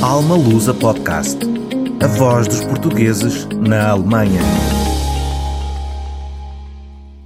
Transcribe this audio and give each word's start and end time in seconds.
Alma 0.00 0.36
Lusa 0.36 0.72
Podcast. 0.72 1.38
A 2.00 2.06
voz 2.06 2.46
dos 2.46 2.64
portugueses 2.64 3.46
na 3.46 3.90
Alemanha. 3.90 4.40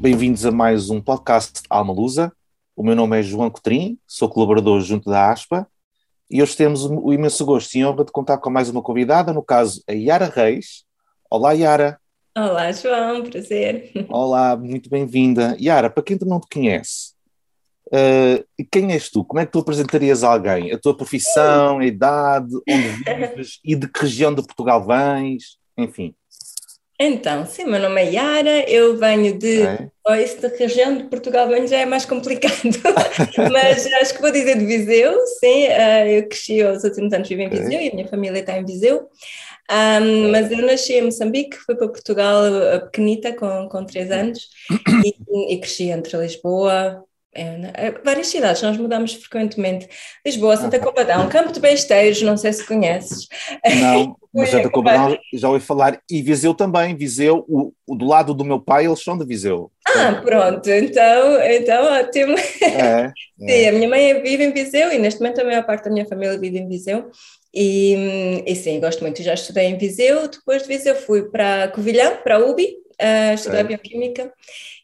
Bem-vindos 0.00 0.46
a 0.46 0.50
mais 0.50 0.88
um 0.88 0.98
podcast 0.98 1.61
Alma 1.69 1.93
Lusa. 1.93 2.32
O 2.74 2.82
meu 2.82 2.96
nome 2.96 3.21
é 3.21 3.22
João 3.22 3.50
Cotrim, 3.50 3.98
sou 4.06 4.27
colaborador 4.27 4.80
junto 4.80 5.11
da 5.11 5.30
ASPA 5.30 5.69
e 6.30 6.42
hoje 6.42 6.56
temos 6.56 6.87
o 6.87 7.12
imenso 7.12 7.44
gosto 7.44 7.74
e 7.74 7.85
honra 7.85 8.06
de 8.06 8.10
contar 8.10 8.38
com 8.38 8.48
mais 8.48 8.71
uma 8.71 8.80
convidada, 8.80 9.34
no 9.34 9.42
caso 9.42 9.82
a 9.86 9.92
Yara 9.92 10.32
Reis. 10.34 10.84
Olá, 11.30 11.52
Yara. 11.52 12.00
Olá, 12.34 12.72
João, 12.72 13.22
prazer. 13.22 13.92
Olá, 14.08 14.56
muito 14.56 14.88
bem-vinda. 14.88 15.54
Yara, 15.60 15.90
para 15.90 16.02
quem 16.02 16.18
não 16.23 16.41
te 16.41 16.46
conhece, 16.50 17.12
uh, 17.93 18.45
quem 18.70 18.93
és 18.93 19.11
tu? 19.11 19.24
Como 19.24 19.41
é 19.41 19.47
que 19.47 19.52
tu 19.52 19.59
apresentarias 19.59 20.24
a 20.24 20.33
alguém? 20.33 20.73
A 20.73 20.79
tua 20.79 20.97
profissão, 20.97 21.79
a 21.79 21.87
idade, 21.87 22.55
onde 22.69 22.88
vives 23.05 23.60
e 23.64 23.74
de 23.74 23.88
que 23.88 24.00
região 24.00 24.34
de 24.34 24.42
Portugal 24.42 24.84
vens? 24.84 25.59
Enfim. 25.77 26.14
Então, 27.05 27.45
sim, 27.47 27.64
meu 27.64 27.80
nome 27.80 28.00
é 28.00 28.12
Yara, 28.12 28.70
eu 28.70 28.97
venho 28.97 29.36
de. 29.36 29.62
É. 29.62 29.88
Oh, 30.06 30.14
isso 30.14 30.41
da 30.41 30.48
região 30.48 30.97
de 30.97 31.05
Portugal 31.05 31.48
venho 31.48 31.66
já 31.66 31.78
é 31.78 31.86
mais 31.86 32.05
complicado, 32.05 32.55
mas 33.50 33.86
acho 33.86 34.14
que 34.14 34.20
vou 34.20 34.30
dizer 34.30 34.56
de 34.56 34.64
Viseu, 34.64 35.19
sim. 35.41 35.66
Uh, 35.66 36.06
eu 36.09 36.28
cresci 36.28 36.62
aos 36.62 36.84
últimos 36.84 37.12
anos, 37.12 37.28
vivo 37.28 37.42
em 37.42 37.48
Viseu 37.48 37.78
é. 37.78 37.86
e 37.86 37.88
a 37.88 37.95
minha 37.95 38.09
família 38.09 38.38
está 38.38 38.56
em 38.56 38.64
Viseu. 38.64 39.09
Um, 39.70 40.30
mas 40.30 40.50
eu 40.50 40.64
nasci 40.66 40.95
em 40.95 41.02
Moçambique, 41.02 41.56
fui 41.56 41.74
para 41.74 41.88
Portugal 41.88 42.42
pequenita, 42.83 43.33
com, 43.33 43.69
com 43.69 43.84
3 43.84 44.11
anos, 44.11 44.48
e, 45.05 45.55
e 45.55 45.59
cresci 45.59 45.84
entre 45.91 46.16
Lisboa, 46.19 47.05
é, 47.34 47.56
né? 47.56 47.72
é, 47.74 47.91
várias 48.04 48.27
cidades, 48.27 48.60
nós 48.60 48.77
mudamos 48.77 49.14
frequentemente. 49.14 49.88
Lisboa, 50.24 50.56
Santa 50.56 50.77
ah. 50.77 50.80
Combadão, 50.80 51.28
Campo 51.28 51.50
de 51.50 51.60
Besteiros, 51.60 52.20
não 52.22 52.36
sei 52.36 52.52
se 52.52 52.66
conheces. 52.66 53.27
Não, 53.80 54.16
mas 54.34 54.50
Santa 54.50 54.69
Combadão 54.69 55.19
já 55.33 55.48
ouvi 55.48 55.64
falar, 55.64 55.98
e 56.10 56.20
Viseu 56.20 56.53
também, 56.53 56.94
Viseu, 56.94 57.44
o, 57.48 57.72
o, 57.86 57.94
do 57.94 58.05
lado 58.05 58.34
do 58.34 58.44
meu 58.44 58.60
pai, 58.60 58.86
eles 58.86 59.03
são 59.03 59.16
de 59.16 59.25
Viseu. 59.25 59.70
Ah, 59.86 60.20
pronto, 60.22 60.69
então, 60.70 61.41
então 61.42 61.84
ótimo. 62.00 62.36
É, 62.62 63.12
Sim, 63.38 63.50
é. 63.50 63.69
a 63.69 63.72
minha 63.72 63.88
mãe 63.88 64.22
vive 64.22 64.44
em 64.44 64.53
Viseu 64.53 64.92
e 64.92 64.98
neste 64.98 65.20
momento 65.20 65.41
a 65.41 65.44
maior 65.44 65.64
parte 65.64 65.84
da 65.84 65.91
minha 65.91 66.06
família 66.06 66.38
vive 66.38 66.58
em 66.58 66.69
Viseu. 66.69 67.10
E, 67.55 68.44
e 68.47 68.56
sim, 68.56 68.80
gosto 68.80 69.03
muito. 69.03 69.22
Já 69.22 69.34
estudei 69.34 69.66
em 69.66 69.77
Viseu, 69.77 70.27
depois 70.28 70.62
de 70.62 70.69
Viseu 70.69 70.94
fui 70.94 71.25
para 71.25 71.69
Covilhã, 71.69 72.16
para 72.16 72.38
UBI, 72.38 72.81
uh, 73.00 73.34
estudar 73.34 73.60
é. 73.60 73.64
Bioquímica 73.64 74.32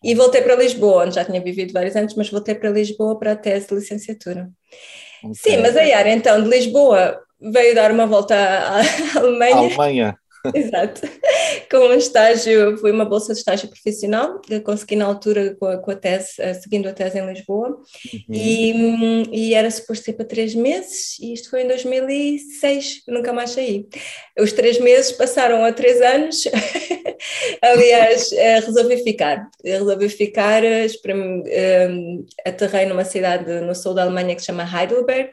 e 0.03 0.15
voltei 0.15 0.43
para 0.43 0.57
Lisboa, 0.57 1.05
onde 1.05 1.15
já 1.15 1.25
tinha 1.25 1.41
vivido 1.41 1.73
vários 1.73 1.97
anos, 1.97 2.15
mas 2.15 2.31
voltei 2.31 2.55
para 2.55 2.71
Lisboa 2.71 3.19
para 3.19 3.33
a 3.33 3.37
tese 3.37 3.69
de 3.69 3.75
licenciatura. 3.75 4.51
Okay. 5.23 5.35
Sim, 5.35 5.57
mas 5.59 5.77
a 5.77 5.83
Yara, 5.83 6.11
então, 6.11 6.43
de 6.43 6.49
Lisboa, 6.49 7.21
veio 7.41 7.75
dar 7.75 7.91
uma 7.91 8.07
volta 8.07 8.35
à 8.35 8.81
Alemanha. 9.19 9.57
Alemanha. 9.57 10.19
Exato. 10.55 11.01
Com 11.71 11.79
um 11.89 11.95
estágio, 11.95 12.77
foi 12.79 12.93
uma 12.93 13.05
bolsa 13.05 13.33
de 13.33 13.39
estágio 13.39 13.69
profissional, 13.69 14.41
que 14.41 14.61
consegui 14.61 14.97
na 14.97 15.05
altura 15.05 15.57
com 15.59 15.67
a, 15.67 15.79
com 15.79 15.91
a 15.91 15.97
tese, 15.97 16.35
eh, 16.39 16.55
seguindo 16.55 16.89
a 16.89 16.93
tese 16.93 17.19
em 17.19 17.27
Lisboa, 17.27 17.69
uhum. 17.69 18.23
e, 18.31 19.23
e, 19.33 19.55
era 19.55 19.71
suposto 19.71 20.05
ser 20.05 20.15
para 20.15 20.25
três 20.25 20.55
meses, 20.55 21.19
e 21.21 21.33
isto 21.33 21.51
foi 21.51 21.63
em 21.63 21.69
2006, 21.69 23.03
nunca 23.09 23.33
mais 23.33 23.51
saí. 23.51 23.87
Os 24.39 24.53
três 24.53 24.79
meses 24.79 25.13
passaram 25.13 25.65
a 25.65 25.73
três 25.73 26.01
anos, 26.01 26.45
aliás, 27.63 28.33
eh, 28.33 28.61
resolvi 28.61 29.03
ficar, 29.03 29.49
resolvi 29.65 30.09
ficar, 30.09 30.63
eh, 30.65 30.87
aterrei 32.45 32.87
numa 32.87 33.05
cidade 33.05 33.61
no 33.61 33.75
sul 33.75 33.95
da 33.95 34.03
Alemanha 34.03 34.35
que 34.35 34.41
se 34.41 34.47
chama 34.47 34.65
Heidelberg, 34.65 35.31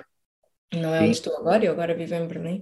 não 0.73 0.93
é 0.93 1.02
onde 1.02 1.11
estou 1.11 1.36
agora, 1.38 1.63
eu 1.63 1.71
agora 1.71 1.93
vivo 1.93 2.16
em 2.16 2.27
Berlim, 2.27 2.61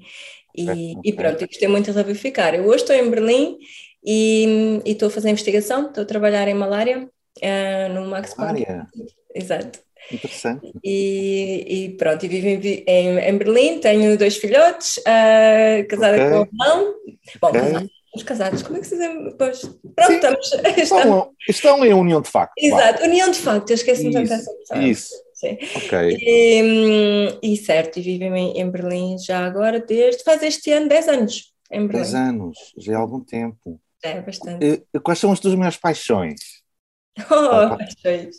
e, 0.56 0.96
e 1.04 1.14
pronto, 1.14 1.46
gostei 1.46 1.68
muito 1.68 1.92
de 1.92 1.98
revificar. 1.98 2.54
Eu 2.54 2.66
hoje 2.66 2.84
estou 2.84 2.96
em 2.96 3.10
Berlim 3.10 3.58
e, 4.06 4.82
e 4.86 4.92
estou 4.92 5.08
a 5.08 5.12
fazer 5.12 5.30
investigação, 5.30 5.88
estou 5.88 6.04
a 6.04 6.08
trabalhar 6.08 6.48
em 6.48 6.54
malária 6.54 7.08
uh, 7.08 7.94
no 7.94 8.06
Max 8.08 8.36
Malária? 8.36 8.88
Exato. 9.34 9.80
Interessante. 10.12 10.72
E, 10.84 11.66
e, 11.68 11.90
pronto, 11.92 12.26
e 12.26 12.28
vivo 12.28 12.48
em, 12.48 12.84
em, 12.86 13.20
em, 13.20 13.38
Berlim, 13.38 13.80
tenho 13.80 14.18
dois 14.18 14.36
filhotes, 14.38 14.98
uh, 14.98 15.88
casada 15.88 16.18
okay. 16.18 16.30
com 16.30 16.40
o 16.40 16.46
irmão. 16.46 16.94
Bom, 17.40 17.48
okay. 17.48 17.62
casados, 17.62 18.24
casados, 18.26 18.64
como 18.64 18.78
é 18.78 18.82
que 18.82 18.88
se 18.88 18.98
diz? 18.98 19.34
Pois, 19.38 19.62
pronto, 19.96 20.08
Sim, 20.08 20.16
estamos, 20.16 20.54
estamos... 20.78 21.28
Estão, 21.48 21.86
em 21.86 21.94
união 21.94 22.22
de 22.22 22.30
facto. 22.30 22.54
Exato, 22.58 22.98
claro. 22.98 23.06
união 23.06 23.32
de 23.32 23.40
facto, 23.40 23.70
eu 23.70 23.76
esqueci-me 23.76 24.24
de 24.24 24.34
essa 24.34 24.52
Isso. 24.80 25.14
Sim. 25.44 25.58
Ok. 25.76 26.18
E, 26.22 27.40
e, 27.44 27.58
certo, 27.58 28.00
e 28.00 28.02
vivem 28.02 28.58
em 28.58 28.72
Berlim 28.72 29.18
já 29.18 29.46
agora 29.46 29.82
desde 29.82 30.24
faz 30.24 30.42
este 30.42 30.72
ano 30.72 30.88
10 30.88 31.08
anos. 31.10 31.54
Em 31.70 31.86
Berlim. 31.86 32.04
10 32.04 32.16
anos, 32.16 32.58
já 32.78 32.96
há 32.96 33.00
algum 33.00 33.20
tempo. 33.20 33.80
É, 34.02 34.22
bastante. 34.22 34.84
Quais 35.04 35.20
são 35.20 35.32
as 35.32 35.40
tuas 35.40 35.56
maiores 35.56 35.78
paixões? 35.78 36.64
Oh, 37.30 37.78
paixões. 37.78 38.38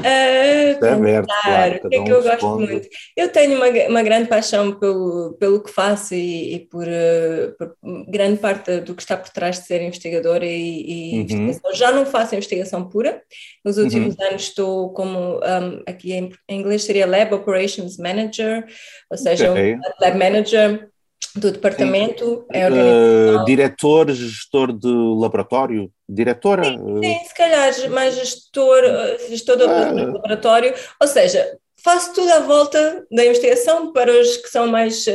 Uh, 0.00 0.84
é 0.84 0.92
aberto, 0.92 1.28
claro, 1.42 1.80
o 1.84 1.88
que 1.88 1.96
é 1.96 2.04
que 2.04 2.12
eu 2.12 2.22
gosto 2.22 2.58
muito? 2.58 2.88
Eu 3.16 3.28
tenho 3.30 3.56
uma, 3.56 3.66
uma 3.88 4.02
grande 4.02 4.28
paixão 4.28 4.72
pelo, 4.72 5.36
pelo 5.38 5.62
que 5.62 5.70
faço 5.70 6.14
e, 6.14 6.54
e 6.54 6.58
por, 6.60 6.86
uh, 6.86 7.56
por, 7.58 7.76
grande 8.08 8.38
parte 8.38 8.80
do 8.80 8.94
que 8.94 9.02
está 9.02 9.16
por 9.16 9.30
trás 9.30 9.60
de 9.60 9.66
ser 9.66 9.80
investigadora 9.82 10.44
e, 10.44 10.50
e 10.52 11.14
uhum. 11.14 11.20
investigação. 11.20 11.74
Já 11.74 11.92
não 11.92 12.04
faço 12.04 12.34
investigação 12.34 12.88
pura, 12.88 13.22
nos 13.64 13.78
últimos 13.78 14.16
uhum. 14.16 14.26
anos 14.26 14.42
estou 14.42 14.92
como, 14.92 15.36
um, 15.38 15.82
aqui 15.86 16.12
em, 16.12 16.30
em, 16.48 16.60
inglês 16.60 16.84
seria 16.84 17.06
Lab 17.06 17.34
Operations 17.34 17.96
Manager, 17.96 18.66
ou 19.10 19.16
seja, 19.16 19.52
okay. 19.52 19.74
um 19.74 19.80
Lab 20.00 20.18
Manager 20.18 20.89
do 21.36 21.52
departamento. 21.52 22.44
É 22.52 22.68
uh, 22.68 23.44
diretor, 23.44 24.10
gestor 24.10 24.72
de 24.72 24.88
laboratório? 24.88 25.90
Diretora? 26.08 26.64
Sim, 26.64 27.00
sim 27.00 27.24
se 27.24 27.34
calhar 27.34 27.90
mais 27.90 28.14
gestor, 28.16 28.82
gestor 29.28 29.56
do 29.56 29.64
ah. 29.64 29.92
laboratório, 29.92 30.74
ou 31.00 31.06
seja, 31.06 31.56
faço 31.82 32.12
tudo 32.14 32.30
à 32.32 32.40
volta 32.40 33.04
da 33.10 33.24
investigação 33.24 33.92
para 33.92 34.10
os 34.12 34.36
que 34.36 34.48
são 34.48 34.66
mais 34.66 35.06
uh, 35.06 35.10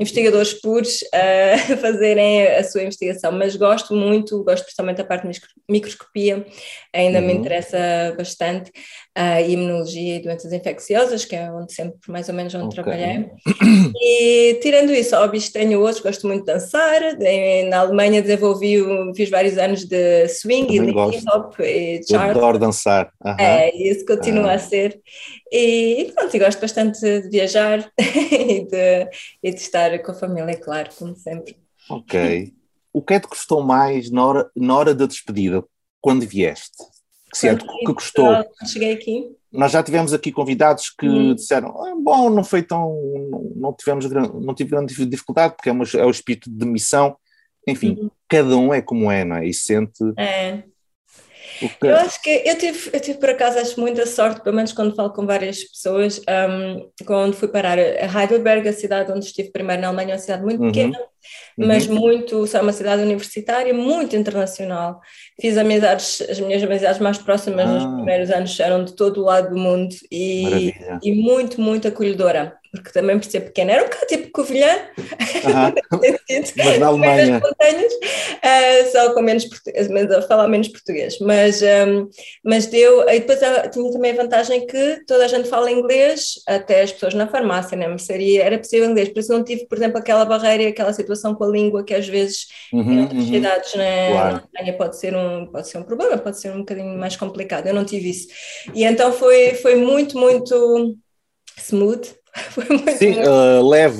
investigadores 0.00 0.54
puros 0.54 1.02
uh, 1.02 1.76
fazerem 1.80 2.46
a 2.46 2.64
sua 2.64 2.82
investigação, 2.82 3.32
mas 3.32 3.56
gosto 3.56 3.94
muito, 3.94 4.42
gosto 4.44 4.64
principalmente 4.64 4.98
da 4.98 5.04
parte 5.04 5.28
de 5.28 5.40
microscopia, 5.68 6.46
ainda 6.92 7.20
uhum. 7.20 7.26
me 7.26 7.32
interessa 7.34 7.78
bastante 8.16 8.70
a 9.14 9.42
imunologia 9.42 10.16
e 10.16 10.22
doenças 10.22 10.52
infecciosas, 10.52 11.24
que 11.24 11.36
é 11.36 11.50
onde 11.50 11.74
sempre, 11.74 11.98
mais 12.08 12.28
ou 12.28 12.34
menos, 12.34 12.54
onde 12.54 12.80
okay. 12.80 12.82
trabalhei. 12.82 13.30
E 13.94 14.58
tirando 14.62 14.90
isso, 14.90 15.14
hobbies 15.14 15.50
tenho 15.50 15.80
outros, 15.80 16.00
gosto 16.00 16.26
muito 16.26 16.46
de 16.46 16.52
dançar, 16.52 17.16
de, 17.16 17.64
na 17.64 17.80
Alemanha 17.80 18.22
desenvolvi, 18.22 18.78
fiz 19.14 19.28
vários 19.28 19.58
anos 19.58 19.84
de 19.84 20.28
swing 20.28 20.72
e 20.72 20.78
hip 20.78 20.96
hop 21.28 21.60
e 21.60 22.00
charts. 22.08 22.36
Adoro 22.36 22.58
dançar. 22.58 23.12
Uhum. 23.24 23.36
É, 23.38 23.70
isso 23.76 24.06
continua 24.06 24.44
uhum. 24.44 24.50
a 24.50 24.58
ser. 24.58 24.98
E, 25.52 26.10
pronto, 26.14 26.34
e 26.34 26.38
gosto 26.38 26.60
bastante 26.60 26.98
de 26.98 27.28
viajar 27.28 27.92
e, 28.00 28.64
de, 28.64 29.10
e 29.42 29.50
de 29.50 29.60
estar 29.60 29.98
com 29.98 30.12
a 30.12 30.14
família, 30.14 30.56
claro, 30.56 30.88
como 30.98 31.14
sempre. 31.14 31.58
Ok. 31.90 32.54
O 32.90 33.02
que 33.02 33.14
é 33.14 33.20
que 33.20 33.28
gostou 33.28 33.62
mais 33.62 34.10
na 34.10 34.24
hora, 34.24 34.50
na 34.56 34.74
hora 34.74 34.94
da 34.94 35.04
despedida, 35.04 35.62
quando 36.00 36.26
vieste? 36.26 36.78
Que 37.38 37.48
o 37.50 37.58
que 37.58 37.92
gostou? 37.92 38.44
Cheguei 38.66 38.92
aqui. 38.92 39.36
Nós 39.52 39.72
já 39.72 39.82
tivemos 39.82 40.14
aqui 40.14 40.32
convidados 40.32 40.88
que 40.88 41.06
hum. 41.06 41.34
disseram, 41.34 41.68
ah, 41.82 41.94
bom, 41.98 42.30
não 42.30 42.42
foi 42.42 42.62
tão, 42.62 42.94
não, 43.54 43.74
tivemos, 43.74 44.10
não 44.10 44.54
tive 44.54 44.70
grande 44.70 44.94
dificuldade, 45.06 45.54
porque 45.54 45.68
é, 45.68 45.72
uma, 45.72 45.84
é 45.94 46.04
o 46.06 46.10
espírito 46.10 46.50
de 46.50 46.64
missão, 46.64 47.16
enfim, 47.68 47.98
uhum. 48.00 48.10
cada 48.26 48.56
um 48.56 48.72
é 48.72 48.80
como 48.80 49.10
é, 49.10 49.24
não 49.24 49.36
é? 49.36 49.46
E 49.46 49.52
sente... 49.52 50.02
É. 50.16 50.62
Eu 51.82 51.96
acho 51.96 52.22
que 52.22 52.42
eu 52.44 52.56
tive, 52.58 52.90
eu 52.92 53.00
tive 53.00 53.18
por 53.18 53.30
acaso 53.30 53.58
acho 53.58 53.78
muita 53.80 54.06
sorte, 54.06 54.42
pelo 54.42 54.56
menos 54.56 54.72
quando 54.72 54.94
falo 54.94 55.12
com 55.12 55.26
várias 55.26 55.64
pessoas, 55.64 56.20
um, 56.20 56.90
quando 57.04 57.34
fui 57.34 57.48
parar 57.48 57.78
a 57.78 58.22
Heidelberg, 58.22 58.68
a 58.68 58.72
cidade 58.72 59.12
onde 59.12 59.26
estive 59.26 59.50
primeiro 59.50 59.82
na 59.82 59.88
Alemanha, 59.88 60.10
é 60.10 60.14
uma 60.14 60.18
cidade 60.18 60.42
muito 60.42 60.60
uhum. 60.60 60.68
pequena, 60.68 60.98
uhum. 61.58 61.66
mas 61.66 61.86
muito, 61.86 62.44
é 62.52 62.60
uma 62.60 62.72
cidade 62.72 63.02
universitária, 63.02 63.72
muito 63.72 64.16
internacional. 64.16 65.00
Fiz 65.40 65.56
amizades, 65.56 66.20
as 66.22 66.40
minhas 66.40 66.62
amizades 66.62 67.00
mais 67.00 67.18
próximas 67.18 67.68
ah. 67.68 67.72
nos 67.72 67.94
primeiros 67.94 68.30
anos 68.30 68.58
eram 68.60 68.84
de 68.84 68.94
todo 68.94 69.20
o 69.20 69.24
lado 69.24 69.50
do 69.50 69.56
mundo 69.56 69.94
e, 70.10 70.74
e 71.02 71.12
muito, 71.12 71.60
muito 71.60 71.88
acolhedora 71.88 72.60
porque 72.72 72.90
também 72.90 73.18
por 73.18 73.30
ser 73.30 73.40
pequena, 73.40 73.72
era 73.72 73.82
um 73.82 73.84
bocado 73.84 74.06
tipo 74.06 74.32
Covilhã, 74.32 74.74
mas 76.56 76.78
na 76.78 76.86
Alemanha. 76.86 77.34
montanhas, 77.34 77.92
uh, 77.92 78.90
só 78.90 79.12
com 79.12 79.20
menos 79.20 79.44
português, 79.44 79.90
a 79.90 80.22
falar 80.22 80.48
menos 80.48 80.68
português, 80.68 81.18
mas, 81.20 81.60
um, 81.60 82.08
mas 82.42 82.66
deu, 82.66 83.06
e 83.10 83.20
depois 83.20 83.40
tinha 83.70 83.92
também 83.92 84.12
a 84.12 84.22
vantagem 84.22 84.66
que 84.66 85.04
toda 85.06 85.26
a 85.26 85.28
gente 85.28 85.50
fala 85.50 85.70
inglês, 85.70 86.36
até 86.48 86.80
as 86.80 86.92
pessoas 86.92 87.12
na 87.12 87.28
farmácia, 87.28 87.76
na 87.76 87.88
mercearia, 87.88 88.42
era 88.42 88.56
possível 88.56 88.88
inglês, 88.88 89.10
por 89.10 89.20
isso 89.20 89.32
não 89.32 89.44
tive, 89.44 89.66
por 89.66 89.76
exemplo, 89.76 89.98
aquela 89.98 90.24
barreira 90.24 90.62
e 90.62 90.66
aquela 90.68 90.94
situação 90.94 91.11
com 91.34 91.44
a 91.44 91.48
língua 91.48 91.84
que 91.84 91.94
às 91.94 92.06
vezes 92.06 92.46
uhum, 92.72 92.92
em 92.92 93.00
outras 93.02 93.24
uhum. 93.24 93.30
cidades 93.30 93.74
né, 93.74 94.10
claro. 94.10 94.34
na 94.34 94.60
Alemanha 94.60 94.78
pode 94.78 94.98
ser, 94.98 95.16
um, 95.16 95.46
pode 95.46 95.68
ser 95.68 95.78
um 95.78 95.82
problema, 95.82 96.18
pode 96.18 96.40
ser 96.40 96.52
um 96.52 96.58
bocadinho 96.58 96.98
mais 96.98 97.16
complicado, 97.16 97.66
eu 97.66 97.74
não 97.74 97.84
tive 97.84 98.10
isso. 98.10 98.28
E 98.74 98.84
então 98.84 99.12
foi, 99.12 99.54
foi 99.54 99.76
muito, 99.76 100.18
muito 100.18 100.96
smooth, 101.58 102.08
Sim, 102.98 103.14
uh, 103.20 103.68
leve. 103.68 103.96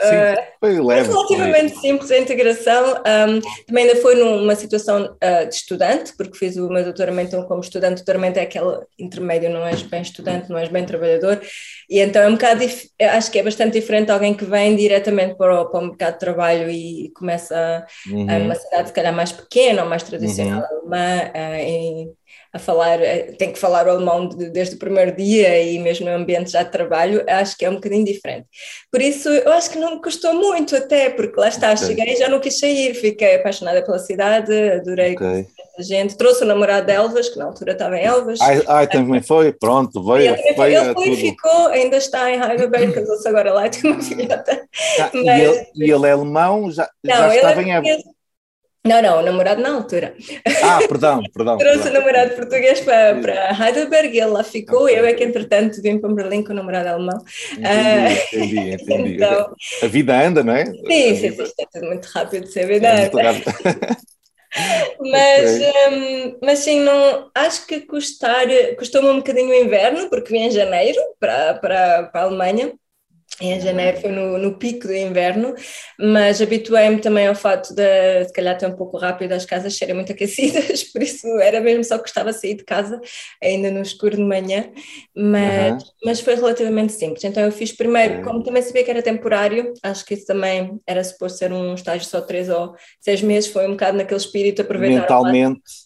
Sim, 0.00 0.06
uh, 0.06 0.42
foi 0.60 0.80
leve. 0.80 1.08
Relativamente 1.08 1.72
foi. 1.74 1.82
simples 1.82 2.10
a 2.10 2.18
integração. 2.18 2.94
Um, 2.94 3.40
também 3.66 3.88
ainda 3.88 4.00
foi 4.00 4.14
numa 4.16 4.54
situação 4.54 5.04
uh, 5.04 5.48
de 5.48 5.54
estudante, 5.54 6.12
porque 6.16 6.38
fiz 6.38 6.56
o 6.56 6.68
meu 6.68 6.84
doutoramento 6.84 7.44
como 7.46 7.60
estudante. 7.60 7.94
O 7.94 8.04
doutoramento 8.04 8.38
é 8.38 8.42
aquele 8.42 8.80
intermédio, 8.98 9.50
não 9.50 9.64
és 9.64 9.82
bem 9.82 10.02
estudante, 10.02 10.50
não 10.50 10.58
és 10.58 10.68
bem 10.68 10.84
trabalhador. 10.84 11.40
E 11.94 12.00
então 12.00 12.20
é 12.20 12.26
um 12.26 12.32
bocado, 12.32 12.64
acho 12.64 13.30
que 13.30 13.38
é 13.38 13.42
bastante 13.44 13.78
diferente 13.78 14.10
alguém 14.10 14.34
que 14.34 14.44
vem 14.44 14.74
diretamente 14.74 15.36
para 15.36 15.62
o, 15.62 15.70
para 15.70 15.78
o 15.78 15.86
mercado 15.86 16.14
de 16.14 16.18
trabalho 16.18 16.68
e 16.68 17.12
começa 17.14 17.86
uhum. 18.10 18.46
uma 18.46 18.56
cidade, 18.56 18.88
se 18.88 18.92
calhar, 18.92 19.14
mais 19.14 19.30
pequena 19.30 19.84
ou 19.84 19.88
mais 19.88 20.02
tradicional 20.02 20.58
uhum. 20.58 20.90
alemã. 20.90 21.30
Uh, 21.30 22.16
a 22.52 22.58
falar, 22.58 23.02
eh, 23.02 23.32
tem 23.36 23.52
que 23.52 23.58
falar 23.58 23.86
o 23.86 23.90
alemão 23.90 24.28
desde 24.28 24.76
o 24.76 24.78
primeiro 24.78 25.16
dia 25.16 25.60
e 25.60 25.76
mesmo 25.80 26.06
no 26.06 26.14
ambiente 26.14 26.52
já 26.52 26.62
de 26.62 26.70
trabalho, 26.70 27.24
acho 27.28 27.58
que 27.58 27.64
é 27.64 27.70
um 27.70 27.74
bocadinho 27.74 28.04
diferente. 28.04 28.46
Por 28.92 29.02
isso, 29.02 29.28
eu 29.28 29.52
acho 29.52 29.70
que 29.70 29.78
não 29.78 29.96
me 29.96 30.00
custou 30.00 30.32
muito 30.34 30.76
até, 30.76 31.10
porque 31.10 31.38
lá 31.38 31.48
está, 31.48 31.72
okay. 31.72 31.88
cheguei 31.88 32.12
e 32.12 32.16
já 32.16 32.28
não 32.28 32.38
quis 32.38 32.60
sair, 32.60 32.94
fiquei 32.94 33.34
apaixonada 33.34 33.84
pela 33.84 33.98
cidade, 33.98 34.52
adorei 34.70 35.14
okay. 35.14 35.48
Gente, 35.78 36.16
trouxe 36.16 36.44
o 36.44 36.46
namorado 36.46 36.86
de 36.86 36.92
Elvas, 36.92 37.28
que 37.28 37.38
na 37.38 37.46
altura 37.46 37.72
estava 37.72 37.96
em 37.96 38.04
Elvas. 38.04 38.40
Ai, 38.40 38.62
ai 38.66 38.86
também 38.86 39.22
foi, 39.22 39.52
pronto, 39.52 40.02
veio. 40.04 40.34
Ele, 40.34 40.54
veio 40.54 40.82
ele 40.82 40.94
foi 40.94 41.08
e 41.08 41.16
ficou, 41.16 41.66
ainda 41.68 41.96
está 41.96 42.30
em 42.30 42.40
Heidelberg, 42.40 42.92
casou-se 42.92 43.28
agora 43.28 43.52
lá 43.52 43.66
e 43.66 43.70
tem 43.70 43.90
uma 43.90 44.02
filhota. 44.02 44.68
Ah, 45.00 45.10
Mas, 45.12 45.24
e, 45.24 45.42
ele, 45.42 45.66
e, 45.76 45.90
ele, 45.90 46.06
é 46.06 46.10
alemão, 46.12 46.70
já, 46.70 46.88
não, 47.02 47.14
já 47.14 47.34
estava 47.34 47.62
é 47.62 47.64
em 47.64 48.04
não, 48.86 49.00
não, 49.00 49.20
o 49.20 49.22
namorado 49.22 49.62
na 49.62 49.72
altura. 49.76 50.14
Ah, 50.62 50.78
perdão, 50.86 51.22
perdão. 51.32 51.56
Trouxe 51.56 51.84
perdão. 51.84 51.90
o 51.90 52.04
namorado 52.04 52.34
português 52.34 52.80
para, 52.82 53.18
para 53.18 53.66
Heidelberg 53.66 54.14
e 54.14 54.20
ele 54.20 54.30
lá 54.30 54.44
ficou. 54.44 54.82
Okay. 54.82 54.98
Eu 54.98 55.06
é 55.06 55.14
que, 55.14 55.24
entretanto, 55.24 55.80
vim 55.80 55.98
para 55.98 56.12
Berlim 56.12 56.44
com 56.44 56.52
o 56.52 56.56
namorado 56.56 56.90
alemão. 56.90 57.24
Entendi, 57.52 58.58
uh, 58.58 58.74
entendi. 58.74 58.74
entendi. 58.76 59.14
Então, 59.14 59.54
a 59.82 59.86
vida 59.86 60.26
anda, 60.26 60.44
não 60.44 60.54
é? 60.54 60.66
Sim, 60.66 61.16
sim, 61.16 61.32
sim, 61.32 61.52
é 61.58 61.66
tudo 61.72 61.86
muito 61.86 62.04
rápido, 62.08 62.46
se 62.46 62.60
a 62.60 62.66
vida 62.66 62.88
é 62.88 63.06
anda. 63.06 63.96
Mas, 65.00 65.56
okay. 65.56 65.72
um, 65.88 66.38
mas 66.42 66.58
sim, 66.60 66.80
não, 66.80 67.30
acho 67.34 67.66
que 67.66 67.80
custar, 67.80 68.46
custou-me 68.78 69.08
um 69.08 69.16
bocadinho 69.16 69.50
o 69.50 69.54
inverno, 69.54 70.08
porque 70.08 70.32
vim 70.32 70.44
em 70.44 70.50
janeiro 70.50 71.00
para, 71.18 71.54
para, 71.54 72.04
para 72.04 72.20
a 72.20 72.24
Alemanha 72.24 72.72
em 73.40 73.60
janeiro 73.60 74.00
foi 74.00 74.12
no, 74.12 74.38
no, 74.38 74.56
pico 74.56 74.86
do 74.86 74.94
inverno, 74.94 75.54
mas 75.98 76.40
habituei-me 76.40 77.00
também 77.00 77.26
ao 77.26 77.34
fato 77.34 77.74
de, 77.74 78.24
se 78.26 78.32
calhar, 78.32 78.56
ter 78.56 78.66
um 78.66 78.76
pouco 78.76 78.96
rápido 78.96 79.32
as 79.32 79.44
casas 79.44 79.76
serem 79.76 79.94
muito 79.94 80.12
aquecidas, 80.12 80.84
por 80.92 81.02
isso 81.02 81.26
era 81.40 81.60
mesmo 81.60 81.82
só 81.82 81.96
que 81.96 82.02
gostava 82.02 82.32
de 82.32 82.40
sair 82.40 82.54
de 82.54 82.64
casa, 82.64 83.00
ainda 83.42 83.70
no 83.70 83.82
escuro 83.82 84.16
de 84.16 84.22
manhã, 84.22 84.70
mas, 85.14 85.82
uhum. 85.82 85.88
mas 86.04 86.20
foi 86.20 86.36
relativamente 86.36 86.92
simples. 86.92 87.24
Então 87.24 87.42
eu 87.42 87.50
fiz 87.50 87.72
primeiro, 87.72 88.22
como 88.22 88.42
também 88.42 88.62
sabia 88.62 88.84
que 88.84 88.90
era 88.90 89.02
temporário, 89.02 89.72
acho 89.82 90.04
que 90.04 90.14
isso 90.14 90.26
também 90.26 90.80
era 90.86 91.02
suposto 91.02 91.38
ser 91.38 91.52
um 91.52 91.74
estágio 91.74 92.08
só 92.08 92.20
três 92.20 92.48
ou 92.48 92.74
seis 93.00 93.20
meses, 93.20 93.50
foi 93.50 93.66
um 93.66 93.72
bocado 93.72 93.98
naquele 93.98 94.20
espírito 94.20 94.62
aproveitar. 94.62 95.00
Mentalmente 95.00 95.83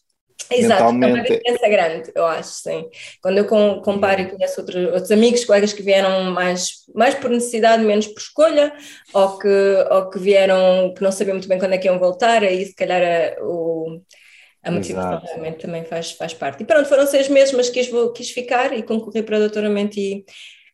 Exato, 0.50 0.84
é 0.84 0.86
uma 0.88 1.20
diferença 1.22 1.68
grande, 1.68 2.12
eu 2.14 2.24
acho, 2.26 2.50
sim. 2.50 2.88
Quando 3.22 3.38
eu 3.38 3.46
comparo 3.46 4.22
e 4.22 4.26
conheço 4.26 4.60
outros, 4.60 4.84
outros 4.86 5.10
amigos, 5.10 5.44
colegas 5.44 5.72
que 5.72 5.82
vieram 5.82 6.30
mais, 6.30 6.84
mais 6.94 7.14
por 7.14 7.30
necessidade, 7.30 7.84
menos 7.84 8.06
por 8.06 8.18
escolha, 8.18 8.72
ou 9.12 9.38
que, 9.38 9.86
ou 9.90 10.10
que 10.10 10.18
vieram 10.18 10.94
que 10.94 11.02
não 11.02 11.12
sabiam 11.12 11.34
muito 11.34 11.48
bem 11.48 11.58
quando 11.58 11.74
é 11.74 11.78
que 11.78 11.86
iam 11.86 11.98
voltar, 11.98 12.42
aí 12.42 12.64
se 12.64 12.74
calhar 12.74 13.02
a, 13.02 13.44
o, 13.44 14.00
a 14.62 14.70
motivação 14.70 15.20
realmente 15.22 15.58
também 15.58 15.84
faz, 15.84 16.12
faz 16.12 16.32
parte. 16.32 16.62
E 16.62 16.66
pronto, 16.66 16.88
foram 16.88 17.06
seis 17.06 17.28
meses, 17.28 17.54
mas 17.54 17.68
quis, 17.68 17.88
vou, 17.88 18.12
quis 18.12 18.30
ficar 18.30 18.76
e 18.76 18.82
concorrer 18.82 19.24
para 19.24 19.36
o 19.36 19.40
doutoramento 19.40 19.98
e 19.98 20.24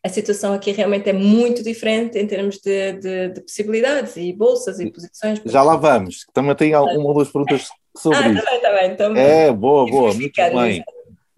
a 0.05 0.09
situação 0.09 0.53
aqui 0.53 0.71
realmente 0.71 1.09
é 1.09 1.15
muito 1.15 1.63
diferente 1.63 2.19
em 2.19 2.27
termos 2.27 2.59
de, 2.59 2.93
de, 2.93 3.29
de 3.31 3.41
possibilidades 3.41 4.17
e 4.17 4.33
bolsas 4.35 4.79
e 4.79 4.91
posições. 4.91 5.41
Já 5.47 5.63
lá 5.63 5.77
vamos, 5.77 6.27
também 6.33 6.55
tem 6.55 6.77
uma 6.77 6.93
ou 6.93 7.15
duas 7.15 7.31
perguntas 7.31 7.69
sobre 7.97 8.19
ah, 8.19 8.29
isso. 8.29 8.39
Está 8.39 8.51
bem, 8.51 8.59
está 8.59 8.73
bem. 8.73 8.91
Então, 8.91 9.17
é, 9.17 9.53
boa, 9.53 9.91
boa, 9.91 10.15
muito 10.15 10.35
bem. 10.35 10.85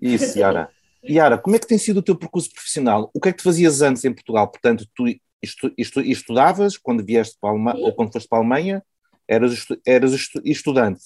Isso, 0.01 0.39
Yara. 0.39 0.69
Yara, 1.09 1.39
como 1.39 1.55
é 1.57 1.59
que 1.59 1.67
tem 1.67 1.79
sido 1.79 1.99
o 1.99 2.03
teu 2.03 2.17
percurso 2.17 2.53
profissional? 2.53 3.11
O 3.15 3.21
que 3.21 3.29
é 3.29 3.33
que 3.33 3.39
tu 3.39 3.45
fazias 3.45 3.81
antes 3.81 4.05
em 4.05 4.13
Portugal? 4.13 4.49
Portanto, 4.49 4.87
tu 4.95 5.05
estu, 5.43 5.73
estu, 5.79 6.01
estudavas 6.01 6.77
quando 6.77 7.05
vieste 7.05 7.37
para 7.41 7.51
a 7.51 7.53
Alemanha, 7.53 7.85
ou 7.85 7.93
quando 7.93 8.13
foste 8.13 8.29
para 8.29 8.39
a 8.39 8.41
Alemanha, 8.41 8.83
eras, 9.29 9.53
estu, 9.53 9.81
eras 9.87 10.13
estu, 10.13 10.41
estudante? 10.45 11.03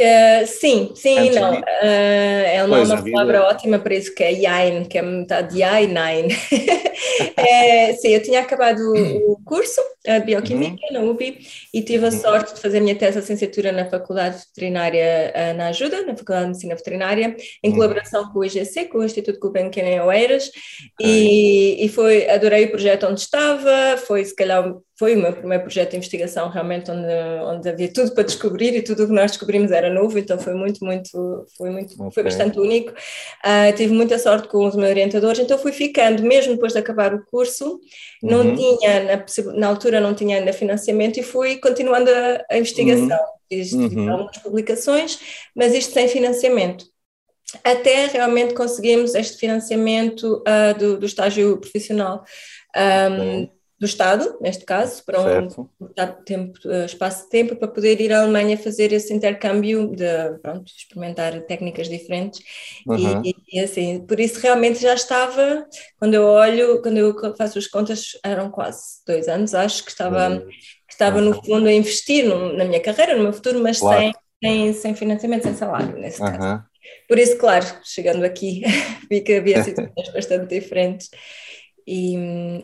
Uh, 0.00 0.46
sim, 0.46 0.92
sim 0.94 1.26
e 1.26 1.30
não. 1.30 1.54
Uh, 1.60 1.64
é 1.82 2.64
uma, 2.64 2.82
uma 2.82 3.02
palavra 3.02 3.42
ótima 3.42 3.78
para 3.78 3.94
isso, 3.94 4.14
que 4.14 4.22
é 4.22 4.34
Jain, 4.34 4.84
que 4.84 4.98
é 4.98 5.02
metade 5.02 5.54
de 5.54 5.58
Jain. 5.58 5.92
é, 7.36 7.92
sim, 7.94 8.08
eu 8.08 8.22
tinha 8.22 8.40
acabado 8.40 8.80
o 8.80 9.40
curso 9.44 9.80
de 10.04 10.20
Bioquímica 10.20 10.76
uhum. 10.90 10.92
na 10.92 11.00
UBI 11.00 11.38
e 11.72 11.82
tive 11.82 12.06
a 12.06 12.10
uhum. 12.10 12.20
sorte 12.20 12.54
de 12.54 12.60
fazer 12.60 12.78
a 12.78 12.80
minha 12.80 12.94
tese 12.94 13.14
de 13.14 13.20
licenciatura 13.20 13.72
na 13.72 13.88
Faculdade 13.88 14.38
Veterinária 14.48 15.32
uh, 15.34 15.56
na 15.56 15.68
Ajuda, 15.68 16.02
na 16.02 16.16
Faculdade 16.16 16.42
de 16.42 16.48
Medicina 16.48 16.74
Veterinária, 16.74 17.36
em 17.62 17.70
uhum. 17.70 17.74
colaboração 17.74 18.32
com 18.32 18.40
o 18.40 18.44
IGC, 18.44 18.86
com 18.86 18.98
o 18.98 19.04
Instituto 19.04 19.38
Gulbenkian 19.38 19.84
em 19.84 20.00
Oeiras, 20.00 20.50
e, 21.00 21.84
e 21.84 21.88
foi, 21.88 22.28
adorei 22.28 22.64
o 22.64 22.70
projeto 22.70 23.06
onde 23.06 23.20
estava, 23.20 23.96
foi 23.98 24.24
se 24.24 24.34
calhar 24.34 24.74
foi 24.98 25.14
o 25.14 25.22
meu 25.22 25.32
primeiro 25.32 25.62
projeto 25.62 25.92
de 25.92 25.96
investigação 25.96 26.48
realmente 26.48 26.90
onde, 26.90 27.06
onde 27.44 27.68
havia 27.68 27.90
tudo 27.92 28.12
para 28.12 28.24
descobrir 28.24 28.74
e 28.74 28.82
tudo 28.82 29.04
o 29.04 29.06
que 29.06 29.12
nós 29.12 29.30
descobrimos 29.30 29.70
era 29.70 29.88
novo, 29.88 30.18
então 30.18 30.38
foi 30.40 30.54
muito, 30.54 30.84
muito, 30.84 31.46
foi, 31.56 31.70
muito, 31.70 31.94
okay. 31.94 32.10
foi 32.10 32.22
bastante 32.24 32.58
único. 32.58 32.90
Uh, 32.90 33.72
tive 33.76 33.92
muita 33.92 34.18
sorte 34.18 34.48
com 34.48 34.66
os 34.66 34.74
meus 34.74 34.90
orientadores, 34.90 35.38
então 35.38 35.56
fui 35.56 35.70
ficando, 35.70 36.24
mesmo 36.24 36.54
depois 36.54 36.72
de 36.72 36.80
acabar 36.88 37.14
o 37.14 37.24
curso, 37.26 37.80
uhum. 38.22 38.30
não 38.30 38.56
tinha, 38.56 39.04
na, 39.04 39.52
na, 39.54 39.66
altura 39.66 40.00
não 40.00 40.14
tinha 40.14 40.38
ainda 40.38 40.52
financiamento 40.52 41.18
e 41.18 41.22
fui 41.22 41.58
continuando 41.58 42.10
a, 42.10 42.44
a 42.50 42.58
investigação. 42.58 43.18
Uhum. 43.18 43.38
Fiz 43.48 43.72
uhum. 43.72 44.10
algumas 44.10 44.38
publicações, 44.38 45.18
mas 45.54 45.74
isto 45.74 45.92
sem 45.92 46.08
financiamento 46.08 46.84
até 47.64 48.06
realmente 48.06 48.52
conseguimos 48.52 49.14
este 49.14 49.38
financiamento 49.38 50.42
uh, 50.46 50.78
do, 50.78 50.98
do, 50.98 51.06
estágio 51.06 51.56
profissional. 51.56 52.22
Um, 52.76 53.48
do 53.78 53.86
Estado, 53.86 54.36
neste 54.40 54.64
caso, 54.64 55.04
para 55.04 55.22
certo. 55.22 55.70
um 55.80 56.24
tempo, 56.24 56.58
eh, 56.66 56.84
espaço 56.84 57.24
de 57.24 57.30
tempo 57.30 57.54
para 57.54 57.68
poder 57.68 58.00
ir 58.00 58.12
à 58.12 58.22
Alemanha 58.22 58.58
fazer 58.58 58.92
esse 58.92 59.14
intercâmbio 59.14 59.94
de, 59.94 60.04
pronto, 60.42 60.72
experimentar 60.76 61.40
técnicas 61.42 61.88
diferentes 61.88 62.40
uhum. 62.84 63.22
e, 63.24 63.36
e, 63.52 63.60
assim, 63.60 64.04
por 64.04 64.18
isso 64.18 64.40
realmente 64.40 64.80
já 64.80 64.94
estava, 64.94 65.64
quando 65.96 66.14
eu 66.14 66.24
olho, 66.24 66.82
quando 66.82 66.96
eu 66.96 67.36
faço 67.36 67.56
as 67.56 67.68
contas, 67.68 68.18
eram 68.24 68.50
quase 68.50 69.04
dois 69.06 69.28
anos, 69.28 69.54
acho 69.54 69.84
que 69.84 69.92
estava, 69.92 70.28
uhum. 70.28 70.46
que 70.48 70.92
estava 70.92 71.20
no 71.20 71.40
fundo 71.44 71.68
a 71.68 71.72
investir 71.72 72.26
no, 72.26 72.54
na 72.54 72.64
minha 72.64 72.80
carreira, 72.80 73.16
no 73.16 73.22
meu 73.22 73.32
futuro, 73.32 73.60
mas 73.62 73.78
claro. 73.78 74.00
sem, 74.00 74.12
sem, 74.42 74.72
sem 74.72 74.94
financiamento, 74.96 75.44
sem 75.44 75.54
salário, 75.54 75.96
nesse 75.98 76.20
uhum. 76.20 76.36
caso. 76.36 76.64
Por 77.06 77.16
isso, 77.16 77.38
claro, 77.38 77.64
chegando 77.84 78.24
aqui, 78.24 78.62
vi 79.08 79.20
que 79.20 79.34
havia 79.34 79.62
situações 79.64 80.12
bastante 80.12 80.48
diferentes. 80.48 81.10
E, 81.86 82.16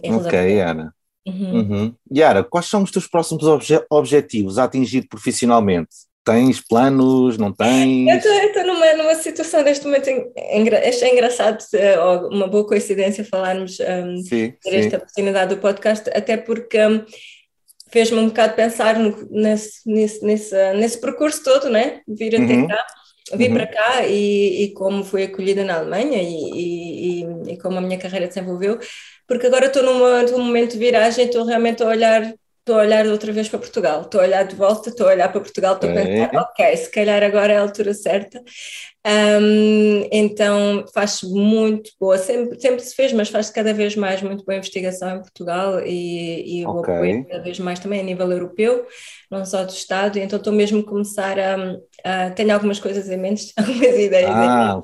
ok, 0.03 0.61
Ana. 0.61 0.93
Uhum. 1.27 1.55
Uhum. 1.55 1.95
Yara, 2.15 2.45
quais 2.45 2.67
são 2.67 2.83
os 2.83 2.91
teus 2.91 3.07
próximos 3.07 3.45
obje 3.45 3.83
objetivos 3.91 4.59
a 4.59 4.65
atingir 4.65 5.09
profissionalmente? 5.09 5.91
Tens 6.25 6.61
planos? 6.61 7.37
Não 7.37 7.53
tens? 7.53 8.25
Eu 8.25 8.33
estou 8.33 8.67
numa, 8.67 8.95
numa 8.95 9.15
situação 9.15 9.63
neste 9.63 9.85
momento. 9.85 10.09
Engra 10.53 10.83
engraçado, 11.07 11.63
eh, 11.75 11.99
uma 12.31 12.47
boa 12.47 12.67
coincidência 12.67 13.25
falarmos 13.25 13.79
um, 13.81 14.17
sim, 14.23 14.55
ter 14.63 14.75
esta 14.75 14.97
oportunidade 14.97 15.55
do 15.55 15.61
podcast, 15.61 16.09
até 16.15 16.39
porque 16.39 16.79
um, 16.87 17.05
fez-me 17.91 18.19
um 18.19 18.29
bocado 18.29 18.55
pensar 18.55 18.99
no, 18.99 19.29
nesse, 19.31 19.81
nesse, 19.87 20.25
nesse, 20.25 20.73
nesse 20.75 20.99
percurso 20.99 21.45
todo, 21.45 21.69
né? 21.69 22.01
Vir 22.09 22.35
até 22.37 22.55
uhum. 22.55 22.69
cá. 22.69 22.87
Vim 23.35 23.49
uhum. 23.49 23.55
para 23.55 23.67
cá 23.67 24.07
e, 24.07 24.65
e, 24.65 24.75
como 24.75 25.03
fui 25.03 25.25
acolhida 25.25 25.65
na 25.65 25.77
Alemanha 25.77 26.23
e, 26.23 27.23
e, 27.23 27.53
e 27.53 27.57
como 27.57 27.79
a 27.79 27.81
minha 27.81 27.99
carreira 27.99 28.29
desenvolveu, 28.29 28.79
porque 29.27 29.47
agora 29.47 29.67
estou 29.67 29.83
num 29.83 30.45
momento 30.45 30.73
de 30.73 30.79
viragem, 30.79 31.27
estou 31.27 31.45
realmente 31.45 31.83
a 31.83 31.87
olhar 31.87 32.35
estou 32.65 32.77
a 32.77 32.83
olhar 32.83 33.07
outra 33.07 33.31
vez 33.31 33.47
para 33.47 33.59
Portugal, 33.59 34.01
estou 34.01 34.23
a 34.23 34.25
olhar 34.25 34.43
de 34.45 34.57
volta, 34.57 34.89
estou 34.89 35.07
a 35.07 35.11
olhar 35.11 35.31
para 35.31 35.41
Portugal, 35.41 35.75
estou 35.75 35.91
a 35.91 35.93
pensar, 35.93 36.31
ok, 36.35 36.77
se 36.79 36.91
calhar 36.91 37.23
agora 37.23 37.53
é 37.53 37.59
a 37.59 37.61
altura 37.61 37.93
certa. 37.93 38.43
Um, 39.07 40.09
então 40.11 40.83
faz 40.95 41.21
muito 41.23 41.91
boa, 42.01 42.17
sempre, 42.17 42.59
sempre 42.59 42.81
se 42.81 42.95
fez, 42.95 43.13
mas 43.13 43.29
faz 43.29 43.51
cada 43.51 43.75
vez 43.75 43.95
mais 43.95 44.23
muito 44.23 44.47
boa 44.47 44.57
investigação 44.57 45.17
em 45.17 45.21
Portugal 45.21 45.81
e, 45.85 46.61
e 46.61 46.67
okay. 46.67 46.95
o 46.95 46.97
apoio 46.97 47.29
cada 47.29 47.43
vez 47.43 47.59
mais 47.59 47.79
também 47.79 48.01
a 48.01 48.03
nível 48.03 48.33
europeu, 48.33 48.87
não 49.31 49.45
só 49.45 49.63
do 49.63 49.71
Estado, 49.71 50.19
então 50.19 50.39
estou 50.39 50.53
mesmo 50.53 50.81
a 50.81 50.87
começar 50.87 51.39
a, 51.39 51.77
a 52.03 52.31
tenho 52.31 52.55
algumas 52.55 52.81
coisas 52.81 53.11
em 53.11 53.19
mente, 53.19 53.53
algumas 53.59 53.99
ideias 53.99 54.31
ah, 54.31 54.83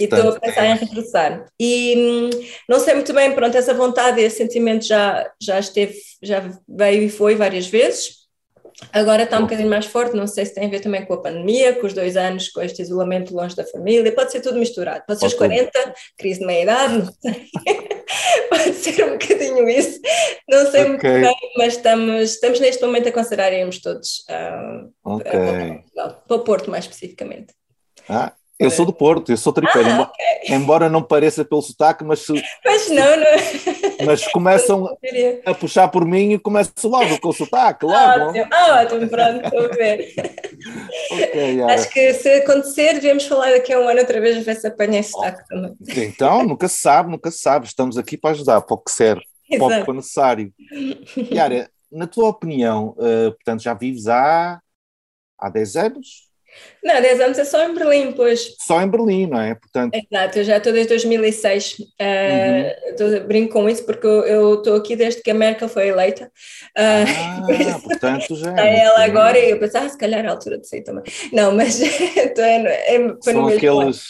e 0.00 0.04
estou 0.04 0.30
a 0.30 0.40
pensar 0.40 0.66
em 0.66 0.76
regressar. 0.76 1.46
E 1.58 1.94
hum, 1.96 2.30
não 2.68 2.80
sei 2.80 2.94
muito 2.94 3.12
bem, 3.12 3.32
pronto, 3.32 3.56
essa 3.56 3.74
vontade, 3.74 4.20
esse 4.20 4.38
sentimento 4.38 4.84
já, 4.84 5.30
já 5.40 5.58
esteve, 5.58 5.96
já 6.22 6.50
veio 6.68 7.02
e 7.02 7.08
foi 7.08 7.34
várias 7.34 7.66
vezes. 7.66 8.26
Agora 8.92 9.22
está 9.22 9.38
um 9.38 9.42
bocadinho 9.42 9.70
mais 9.70 9.86
forte, 9.86 10.14
não 10.14 10.26
sei 10.26 10.44
se 10.44 10.54
tem 10.54 10.66
a 10.66 10.68
ver 10.68 10.80
também 10.80 11.04
com 11.06 11.14
a 11.14 11.22
pandemia, 11.22 11.74
com 11.74 11.86
os 11.86 11.94
dois 11.94 12.14
anos, 12.14 12.50
com 12.50 12.60
este 12.60 12.82
isolamento 12.82 13.34
longe 13.34 13.56
da 13.56 13.64
família, 13.64 14.14
pode 14.14 14.30
ser 14.30 14.40
tudo 14.40 14.58
misturado. 14.58 15.02
Pode 15.06 15.18
ser 15.18 15.26
os 15.26 15.34
40, 15.34 15.94
crise 16.18 16.40
de 16.40 16.46
meia-idade, 16.46 16.98
não 16.98 17.12
sei. 17.12 17.48
pode 18.50 18.74
ser 18.74 19.04
um 19.04 19.12
bocadinho 19.12 19.68
isso, 19.68 19.98
não 20.48 20.70
sei 20.70 20.82
okay. 20.82 20.88
muito 20.88 21.02
bem, 21.02 21.52
mas 21.56 21.74
estamos, 21.74 22.30
estamos 22.32 22.60
neste 22.60 22.84
momento 22.84 23.08
a 23.08 23.12
considerar 23.12 23.52
irmos 23.52 23.80
todos 23.80 24.24
uh, 24.28 25.14
okay. 25.14 25.82
para 25.94 26.36
o 26.36 26.40
Porto, 26.40 26.70
mais 26.70 26.84
especificamente. 26.84 27.54
Ah, 28.08 28.34
eu 28.58 28.70
sou 28.70 28.86
do 28.86 28.92
Porto, 28.92 29.30
eu 29.30 29.36
sou 29.36 29.52
tripeiro, 29.52 29.88
ah, 29.90 30.02
okay. 30.02 30.56
embora 30.56 30.88
não 30.88 31.02
pareça 31.02 31.44
pelo 31.44 31.60
sotaque, 31.60 32.02
mas, 32.04 32.26
mas, 32.64 32.88
não, 32.88 33.16
não. 33.16 34.06
mas 34.06 34.26
começam 34.28 34.88
a 35.44 35.54
puxar 35.54 35.88
por 35.88 36.06
mim 36.06 36.32
e 36.32 36.38
começo 36.38 36.72
logo 36.84 37.20
com 37.20 37.28
o 37.28 37.32
sotaque, 37.32 37.84
logo. 37.84 37.96
Ah, 37.96 38.26
ótimo, 38.28 38.46
ah, 38.50 38.82
ótimo 38.82 39.08
pronto, 39.08 39.44
estou 39.44 39.64
a 39.64 39.68
ver. 39.68 40.14
okay, 41.12 41.62
Acho 41.62 41.90
que 41.90 42.14
se 42.14 42.32
acontecer, 42.34 42.94
devemos 42.94 43.26
falar 43.26 43.50
daqui 43.50 43.72
a 43.72 43.78
um 43.78 43.88
ano 43.88 44.00
outra 44.00 44.20
vez, 44.20 44.42
ver 44.42 44.56
se 44.56 44.66
apanha 44.66 45.00
esse 45.00 45.10
sotaque 45.10 45.42
oh. 45.42 45.54
também. 45.54 45.76
Então, 45.88 46.42
nunca 46.42 46.66
se 46.66 46.78
sabe, 46.78 47.10
nunca 47.10 47.30
se 47.30 47.38
sabe, 47.38 47.66
estamos 47.66 47.98
aqui 47.98 48.16
para 48.16 48.30
ajudar, 48.30 48.62
para 48.62 48.74
o 48.74 48.78
que 48.78 48.90
serve, 48.90 49.22
para 49.50 49.64
o 49.64 49.68
que 49.68 49.84
for 49.84 49.94
necessário. 49.94 50.52
Yara, 51.30 51.68
na 51.92 52.06
tua 52.06 52.28
opinião, 52.28 52.96
uh, 52.98 53.32
portanto, 53.32 53.62
já 53.62 53.74
vives 53.74 54.06
há, 54.06 54.60
há 55.38 55.50
10 55.50 55.76
anos? 55.76 56.25
Não, 56.86 57.00
10 57.00 57.20
anos 57.20 57.38
é 57.38 57.44
só 57.44 57.68
em 57.68 57.74
Berlim, 57.74 58.12
pois. 58.12 58.54
Só 58.64 58.80
em 58.80 58.88
Berlim, 58.88 59.26
não 59.26 59.40
é? 59.40 59.56
Portanto... 59.56 59.92
Exato, 59.92 60.38
eu 60.38 60.44
já 60.44 60.56
estou 60.58 60.72
desde 60.72 60.90
2006. 60.90 61.78
Uh, 61.80 63.02
uhum. 63.02 63.26
Brinco 63.26 63.52
com 63.54 63.68
isso 63.68 63.84
porque 63.84 64.06
eu 64.06 64.54
estou 64.54 64.76
aqui 64.76 64.94
desde 64.94 65.20
que 65.20 65.30
a 65.30 65.34
Merkel 65.34 65.68
foi 65.68 65.88
eleita. 65.88 66.26
Uh, 66.78 67.74
ah, 67.74 67.80
portanto 67.82 68.36
já. 68.36 68.50
Está 68.50 68.64
ela 68.64 69.04
agora 69.04 69.36
e 69.36 69.50
eu 69.50 69.58
pensei, 69.58 69.80
ah, 69.80 69.88
se 69.88 69.98
calhar 69.98 70.24
é 70.24 70.28
a 70.28 70.30
altura 70.30 70.58
de 70.58 70.68
sair 70.68 70.82
também. 70.82 71.02
Não, 71.32 71.52
mas 71.52 71.80
então, 72.16 72.44
é, 72.44 72.94
é, 72.94 73.16
São 73.20 73.46
aqueles. 73.48 74.04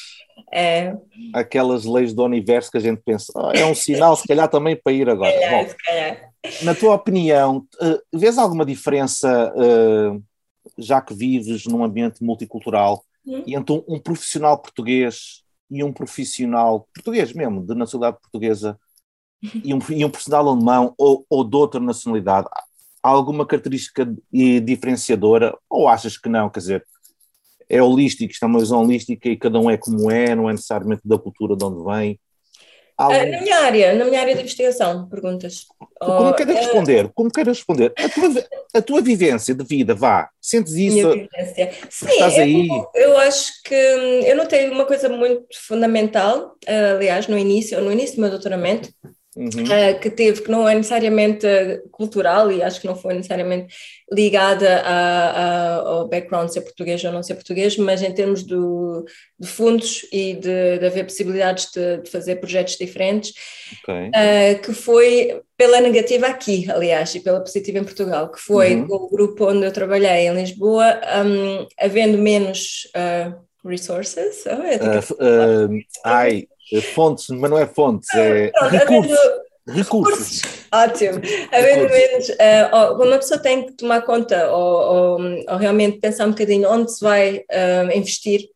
É. 0.52 0.92
Aquelas 1.34 1.84
leis 1.84 2.12
do 2.12 2.24
universo 2.24 2.70
que 2.70 2.76
a 2.76 2.80
gente 2.80 3.00
pensa, 3.04 3.32
oh, 3.34 3.50
é 3.52 3.64
um 3.64 3.74
sinal, 3.74 4.14
se 4.16 4.28
calhar 4.28 4.48
também 4.48 4.76
para 4.76 4.92
ir 4.92 5.08
agora. 5.08 5.32
Calhar, 5.32 5.50
Bom, 5.50 5.68
se 5.68 5.76
calhar. 5.76 6.30
Na 6.62 6.74
tua 6.74 6.94
opinião, 6.94 7.64
uh, 7.80 7.98
vês 8.14 8.38
alguma 8.38 8.64
diferença 8.64 9.52
uh, 9.56 10.22
já 10.78 11.00
que 11.00 11.14
vives 11.14 11.66
num 11.66 11.84
ambiente 11.84 12.22
multicultural, 12.22 13.04
uhum. 13.24 13.42
e 13.46 13.54
então 13.54 13.84
um 13.88 13.98
profissional 13.98 14.58
português 14.58 15.42
e 15.70 15.82
um 15.82 15.92
profissional 15.92 16.88
português 16.94 17.32
mesmo, 17.32 17.64
de 17.64 17.74
nacionalidade 17.74 18.20
portuguesa, 18.22 18.78
e 19.64 19.74
um, 19.74 19.78
e 19.90 20.04
um 20.04 20.10
profissional 20.10 20.48
alemão 20.48 20.94
ou, 20.96 21.24
ou 21.28 21.44
de 21.44 21.56
outra 21.56 21.80
nacionalidade, 21.80 22.48
há 23.02 23.08
alguma 23.08 23.46
característica 23.46 24.06
diferenciadora 24.64 25.56
ou 25.68 25.88
achas 25.88 26.16
que 26.16 26.28
não? 26.28 26.50
Quer 26.50 26.60
dizer, 26.60 26.86
é 27.68 27.82
holístico, 27.82 28.32
isto 28.32 28.44
é 28.44 28.46
uma 28.46 28.60
visão 28.60 28.82
holística 28.82 29.28
e 29.28 29.36
cada 29.36 29.58
um 29.58 29.70
é 29.70 29.76
como 29.76 30.10
é, 30.10 30.34
não 30.34 30.48
é 30.48 30.52
necessariamente 30.52 31.02
da 31.04 31.18
cultura 31.18 31.56
de 31.56 31.64
onde 31.64 31.84
vem. 31.84 32.20
Algum... 32.96 33.14
Ah, 33.14 33.26
na 33.26 33.42
minha 33.42 33.58
área, 33.58 33.94
na 33.94 34.04
minha 34.06 34.20
área 34.20 34.34
de 34.34 34.40
investigação, 34.40 35.06
perguntas. 35.08 35.66
Como 36.00 36.30
oh, 36.30 36.34
queres 36.34 36.56
responder? 36.56 37.10
Como 37.14 37.30
queres 37.30 37.58
responder? 37.58 37.92
A 37.98 38.08
tua, 38.08 38.44
a 38.74 38.82
tua 38.82 39.00
vivência 39.02 39.54
de 39.54 39.64
vida, 39.64 39.94
vá, 39.94 40.30
sentes 40.40 40.74
isso? 40.74 41.12
Sim, 41.90 42.08
Estás 42.08 42.38
aí? 42.38 42.68
Eu, 42.68 42.88
eu, 42.94 43.18
acho 43.18 43.62
que 43.62 43.74
hum, 43.74 44.20
eu 44.24 44.36
notei 44.36 44.70
uma 44.70 44.86
coisa 44.86 45.10
muito 45.10 45.46
fundamental, 45.66 46.54
aliás, 46.66 47.28
no 47.28 47.36
início, 47.36 47.80
no 47.82 47.92
início 47.92 48.16
do 48.16 48.22
meu 48.22 48.30
doutoramento, 48.30 48.88
uhum. 49.36 49.46
uh, 49.48 50.00
que 50.00 50.10
teve, 50.10 50.42
que 50.42 50.50
não 50.50 50.68
é 50.68 50.74
necessariamente 50.74 51.46
cultural 51.92 52.50
e 52.50 52.62
acho 52.62 52.80
que 52.80 52.86
não 52.86 52.96
foi 52.96 53.14
necessariamente 53.14 53.74
ligada 54.10 54.82
a, 54.82 55.30
a, 55.30 55.74
ao 55.76 56.08
background 56.08 56.48
ser 56.48 56.62
português 56.62 57.04
ou 57.04 57.12
não 57.12 57.22
ser 57.22 57.34
português, 57.34 57.76
mas 57.76 58.02
em 58.02 58.12
termos 58.12 58.42
do, 58.42 59.04
de 59.38 59.46
fundos 59.46 60.06
e 60.12 60.34
de, 60.34 60.78
de 60.78 60.86
haver 60.86 61.04
possibilidades 61.04 61.70
de, 61.72 61.98
de 61.98 62.10
fazer 62.10 62.36
projetos 62.36 62.76
diferentes, 62.76 63.32
okay. 63.82 64.08
uh, 64.08 64.62
que 64.62 64.72
foi 64.72 65.42
pela 65.56 65.80
negativa 65.80 66.26
aqui, 66.26 66.70
aliás, 66.70 67.14
e 67.14 67.20
pela 67.20 67.40
positiva 67.40 67.78
em 67.78 67.84
Portugal, 67.84 68.30
que 68.30 68.40
foi 68.40 68.76
uhum. 68.76 68.86
o 68.88 69.10
grupo 69.10 69.50
onde 69.50 69.66
eu 69.66 69.72
trabalhei 69.72 70.28
em 70.28 70.34
Lisboa, 70.34 71.00
um, 71.24 71.66
havendo 71.78 72.18
menos 72.18 72.88
uh, 72.94 73.34
resources. 73.68 74.44
Oh, 74.46 75.14
uh, 75.14 75.80
ai, 76.04 76.46
fontes, 76.94 77.28
mas 77.28 77.50
não 77.50 77.58
é 77.58 77.66
fontes, 77.66 78.08
é 78.14 78.50
recursos. 78.70 79.18
Recursos. 79.68 80.42
Ótimo. 80.72 81.20
Havendo 81.50 81.90
menos, 81.90 82.28
uh, 82.28 83.02
uma 83.02 83.18
pessoa 83.18 83.40
tem 83.40 83.66
que 83.66 83.72
tomar 83.72 84.02
conta 84.02 84.48
ou, 84.50 85.18
ou, 85.18 85.20
ou, 85.48 85.56
realmente 85.56 85.98
pensar 85.98 86.26
um 86.26 86.30
bocadinho 86.30 86.70
onde 86.70 86.92
se 86.92 87.02
vai 87.02 87.38
uh, 87.38 87.96
investir. 87.96 88.48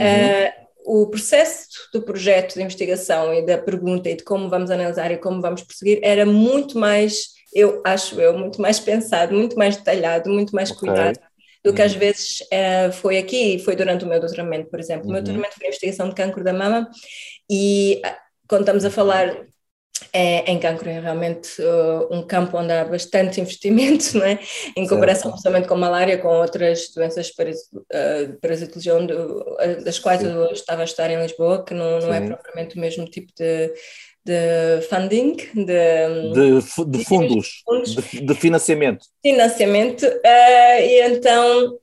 Uh, 0.00 0.64
o 0.86 1.06
processo 1.06 1.68
do 1.92 2.02
projeto 2.02 2.54
de 2.54 2.62
investigação 2.62 3.32
e 3.32 3.44
da 3.44 3.56
pergunta 3.56 4.08
e 4.08 4.16
de 4.16 4.24
como 4.24 4.50
vamos 4.50 4.70
analisar 4.70 5.10
e 5.10 5.16
como 5.16 5.40
vamos 5.40 5.62
prosseguir 5.62 5.98
era 6.02 6.26
muito 6.26 6.78
mais, 6.78 7.28
eu 7.54 7.80
acho 7.84 8.20
eu, 8.20 8.36
muito 8.36 8.60
mais 8.60 8.78
pensado, 8.78 9.34
muito 9.34 9.56
mais 9.56 9.76
detalhado, 9.76 10.30
muito 10.30 10.54
mais 10.54 10.70
okay. 10.70 10.88
cuidado 10.88 11.18
do 11.64 11.72
que 11.72 11.80
às 11.80 11.94
uhum. 11.94 11.98
vezes 11.98 12.40
uh, 12.40 12.92
foi 12.92 13.16
aqui, 13.16 13.58
foi 13.58 13.74
durante 13.74 14.04
o 14.04 14.08
meu 14.08 14.20
doutoramento, 14.20 14.68
por 14.68 14.78
exemplo. 14.78 15.06
O 15.06 15.08
meu 15.08 15.18
uhum. 15.18 15.24
doutoramento 15.24 15.54
foi 15.56 15.68
investigação 15.68 16.10
de 16.10 16.14
cancro 16.14 16.44
da 16.44 16.52
mama 16.52 16.90
e 17.50 18.00
uh, 18.04 18.16
quando 18.48 18.62
estamos 18.62 18.84
a 18.84 18.90
falar 18.90 19.46
é, 20.12 20.50
em 20.50 20.58
cancro 20.58 20.88
é 20.88 21.00
realmente 21.00 21.60
uh, 21.60 22.08
um 22.10 22.22
campo 22.22 22.56
onde 22.58 22.72
há 22.72 22.84
bastante 22.84 23.40
investimento, 23.42 24.16
não 24.18 24.24
é? 24.24 24.38
em 24.76 24.86
comparação 24.86 25.30
principalmente 25.30 25.68
com 25.68 25.76
malária, 25.76 26.18
com 26.18 26.28
outras 26.28 26.92
doenças 26.94 27.30
uh, 27.30 28.40
parasitologia, 28.40 28.96
uh, 28.96 29.84
das 29.84 29.98
quais 29.98 30.22
eu 30.22 30.52
estava 30.52 30.82
a 30.82 30.84
estudar 30.84 31.10
em 31.10 31.20
Lisboa, 31.20 31.64
que 31.64 31.74
não, 31.74 32.00
não 32.00 32.14
é 32.14 32.20
propriamente 32.20 32.76
o 32.76 32.80
mesmo 32.80 33.04
tipo 33.06 33.32
de, 33.36 33.72
de 34.24 34.86
funding, 34.88 35.36
de, 35.54 36.32
de, 36.32 36.88
de 36.88 37.04
fundos, 37.04 37.62
fundos. 37.64 37.94
De, 37.94 38.34
financiamento. 38.34 39.06
Financiamento, 39.22 40.04
e 40.04 41.02
então 41.08 41.78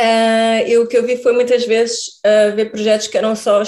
uh, 0.00 0.66
eu, 0.66 0.82
o 0.82 0.86
que 0.86 0.96
eu 0.96 1.06
vi 1.06 1.16
foi 1.16 1.32
muitas 1.32 1.64
vezes 1.64 2.20
uh, 2.24 2.54
ver 2.54 2.70
projetos 2.70 3.06
que 3.06 3.18
eram 3.18 3.34
só 3.34 3.62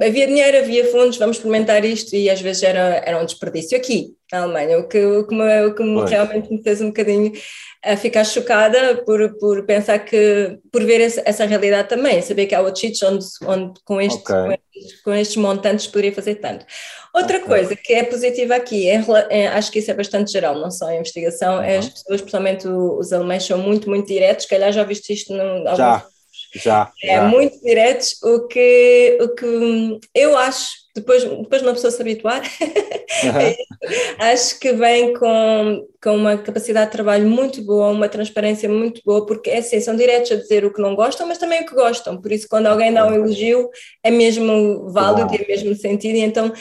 havia 0.00 0.26
dinheiro, 0.26 0.58
havia 0.58 0.90
fundos, 0.90 1.18
vamos 1.18 1.36
experimentar 1.36 1.84
isto 1.84 2.14
e 2.16 2.30
às 2.30 2.40
vezes 2.40 2.62
era, 2.62 3.02
era 3.04 3.20
um 3.20 3.24
desperdício 3.24 3.76
aqui 3.76 4.14
na 4.32 4.42
Alemanha, 4.42 4.78
o 4.78 4.88
que, 4.88 5.04
o 5.04 5.26
que, 5.26 5.34
me, 5.34 5.64
o 5.66 5.74
que 5.74 5.82
me 5.82 6.08
realmente 6.08 6.50
me 6.50 6.62
fez 6.62 6.80
um 6.80 6.86
bocadinho 6.86 7.32
a 7.82 7.96
ficar 7.96 8.24
chocada 8.24 9.02
por, 9.04 9.36
por 9.38 9.64
pensar 9.64 9.98
que, 9.98 10.58
por 10.70 10.84
ver 10.84 11.00
essa, 11.00 11.22
essa 11.24 11.46
realidade 11.46 11.88
também, 11.88 12.20
saber 12.22 12.46
que 12.46 12.54
há 12.54 12.60
outros 12.60 12.80
sítios 12.80 13.02
onde, 13.02 13.26
onde 13.44 13.80
com, 13.84 14.00
este, 14.00 14.20
okay. 14.20 14.34
com, 14.34 14.52
estes, 14.52 15.02
com, 15.02 15.14
estes, 15.14 15.36
montantes 15.36 15.86
poderia 15.86 16.12
fazer 16.12 16.36
tanto. 16.36 16.64
Outra 17.14 17.38
okay. 17.38 17.48
coisa 17.48 17.74
que 17.74 17.92
é 17.92 18.04
positiva 18.04 18.54
aqui, 18.54 18.88
é, 18.88 19.02
é, 19.30 19.48
acho 19.48 19.72
que 19.72 19.78
isso 19.78 19.90
é 19.90 19.94
bastante 19.94 20.30
geral, 20.30 20.54
não 20.56 20.70
só 20.70 20.88
a 20.88 20.96
investigação, 20.96 21.56
uhum. 21.56 21.62
é 21.62 21.78
as 21.78 21.88
pessoas, 21.88 22.20
principalmente 22.20 22.68
os 22.68 23.12
alemães, 23.12 23.44
são 23.44 23.58
muito, 23.58 23.88
muito 23.88 24.06
diretos, 24.06 24.44
se 24.44 24.50
calhar 24.50 24.70
já 24.72 24.84
viste 24.84 25.12
isto 25.12 25.32
no, 25.32 25.64
já. 26.54 26.90
Já, 27.02 27.12
é 27.12 27.20
muito 27.20 27.60
diretos, 27.60 28.20
o 28.22 28.46
que, 28.46 29.18
o 29.20 29.28
que 29.34 30.00
eu 30.14 30.36
acho, 30.36 30.68
depois, 30.94 31.22
depois 31.24 31.62
uma 31.62 31.72
pessoa 31.72 31.90
se 31.90 32.00
habituar, 32.00 32.42
uhum. 32.42 33.54
acho 34.18 34.58
que 34.58 34.72
vem 34.72 35.14
com, 35.14 35.86
com 36.02 36.16
uma 36.16 36.36
capacidade 36.38 36.86
de 36.86 36.92
trabalho 36.92 37.28
muito 37.28 37.62
boa, 37.62 37.88
uma 37.88 38.08
transparência 38.08 38.68
muito 38.68 39.00
boa, 39.04 39.24
porque 39.26 39.50
é 39.50 39.58
assim, 39.58 39.80
são 39.80 39.96
diretos 39.96 40.32
a 40.32 40.36
dizer 40.36 40.64
o 40.64 40.72
que 40.72 40.82
não 40.82 40.94
gostam, 40.94 41.26
mas 41.26 41.38
também 41.38 41.62
o 41.62 41.66
que 41.66 41.74
gostam, 41.74 42.20
por 42.20 42.32
isso 42.32 42.48
quando 42.48 42.66
alguém 42.66 42.92
dá 42.92 43.06
um 43.06 43.14
elogio 43.14 43.68
é 44.02 44.10
mesmo 44.10 44.90
válido 44.90 45.32
e 45.34 45.42
é 45.42 45.46
mesmo 45.46 45.74
sentido, 45.74 46.16
e 46.16 46.20
então 46.20 46.52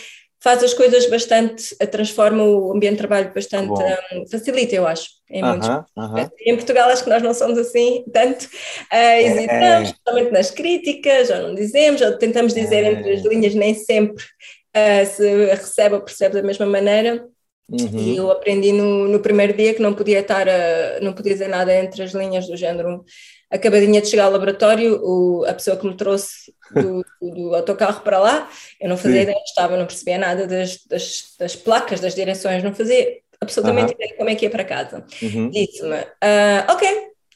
faz 0.41 0.63
as 0.63 0.73
coisas 0.73 1.09
bastante, 1.09 1.75
transforma 1.91 2.43
o 2.43 2.71
ambiente 2.73 2.93
de 2.93 2.97
trabalho 2.99 3.33
bastante, 3.33 3.71
um, 4.13 4.27
facilita, 4.27 4.75
eu 4.75 4.87
acho, 4.87 5.09
em 5.29 5.43
uh 5.43 5.47
-huh, 5.47 5.85
uh 5.97 6.13
-huh. 6.15 6.31
Em 6.45 6.55
Portugal 6.55 6.89
acho 6.89 7.03
que 7.03 7.09
nós 7.09 7.21
não 7.21 7.33
somos 7.33 7.57
assim 7.57 8.05
tanto, 8.13 8.45
uh, 8.45 9.19
hesitamos, 9.19 9.93
é, 10.07 10.31
nas 10.31 10.51
críticas, 10.51 11.29
ou 11.29 11.37
não 11.49 11.55
dizemos, 11.55 12.01
ou 12.01 12.17
tentamos 12.17 12.53
dizer 12.53 12.85
é. 12.85 12.91
entre 12.91 13.13
as 13.13 13.21
linhas, 13.23 13.53
nem 13.53 13.73
sempre 13.73 14.23
uh, 14.23 15.05
se 15.05 15.45
recebe 15.45 15.95
ou 15.95 16.01
percebe 16.01 16.35
da 16.35 16.43
mesma 16.43 16.65
maneira, 16.65 17.27
Uhum. 17.71 17.99
E 17.99 18.17
eu 18.17 18.31
aprendi 18.31 18.71
no, 18.71 19.07
no 19.07 19.19
primeiro 19.19 19.55
dia 19.55 19.75
que 19.75 19.81
não 19.81 19.93
podia 19.93 20.21
estar 20.21 20.49
a, 20.49 20.99
não 21.01 21.13
podia 21.13 21.33
dizer 21.33 21.47
nada 21.47 21.71
entre 21.75 22.01
as 22.01 22.13
linhas 22.13 22.47
do 22.47 22.57
género 22.57 23.05
acabadinha 23.49 24.01
de 24.01 24.07
chegar 24.07 24.25
ao 24.25 24.31
laboratório, 24.31 24.99
o, 25.03 25.45
a 25.45 25.53
pessoa 25.53 25.77
que 25.77 25.87
me 25.87 25.95
trouxe 25.95 26.53
do, 26.71 27.03
do 27.21 27.55
autocarro 27.55 28.01
para 28.01 28.19
lá, 28.19 28.49
eu 28.79 28.87
não 28.87 28.97
fazia 28.97 29.17
Sim. 29.17 29.23
ideia, 29.23 29.43
estava, 29.43 29.77
não 29.77 29.85
percebia 29.85 30.17
nada 30.17 30.45
das, 30.45 30.85
das, 30.85 31.35
das, 31.39 31.55
placas, 31.55 31.99
das 31.99 32.13
direções, 32.13 32.63
não 32.63 32.73
fazia 32.73 33.17
absolutamente 33.41 33.93
ideia 33.93 34.15
como 34.17 34.29
é 34.29 34.35
que 34.35 34.45
ia 34.45 34.51
para 34.51 34.63
casa. 34.63 35.05
Uhum. 35.21 35.49
Disse-me, 35.49 35.95
uh, 35.95 36.71
ok, 36.71 36.87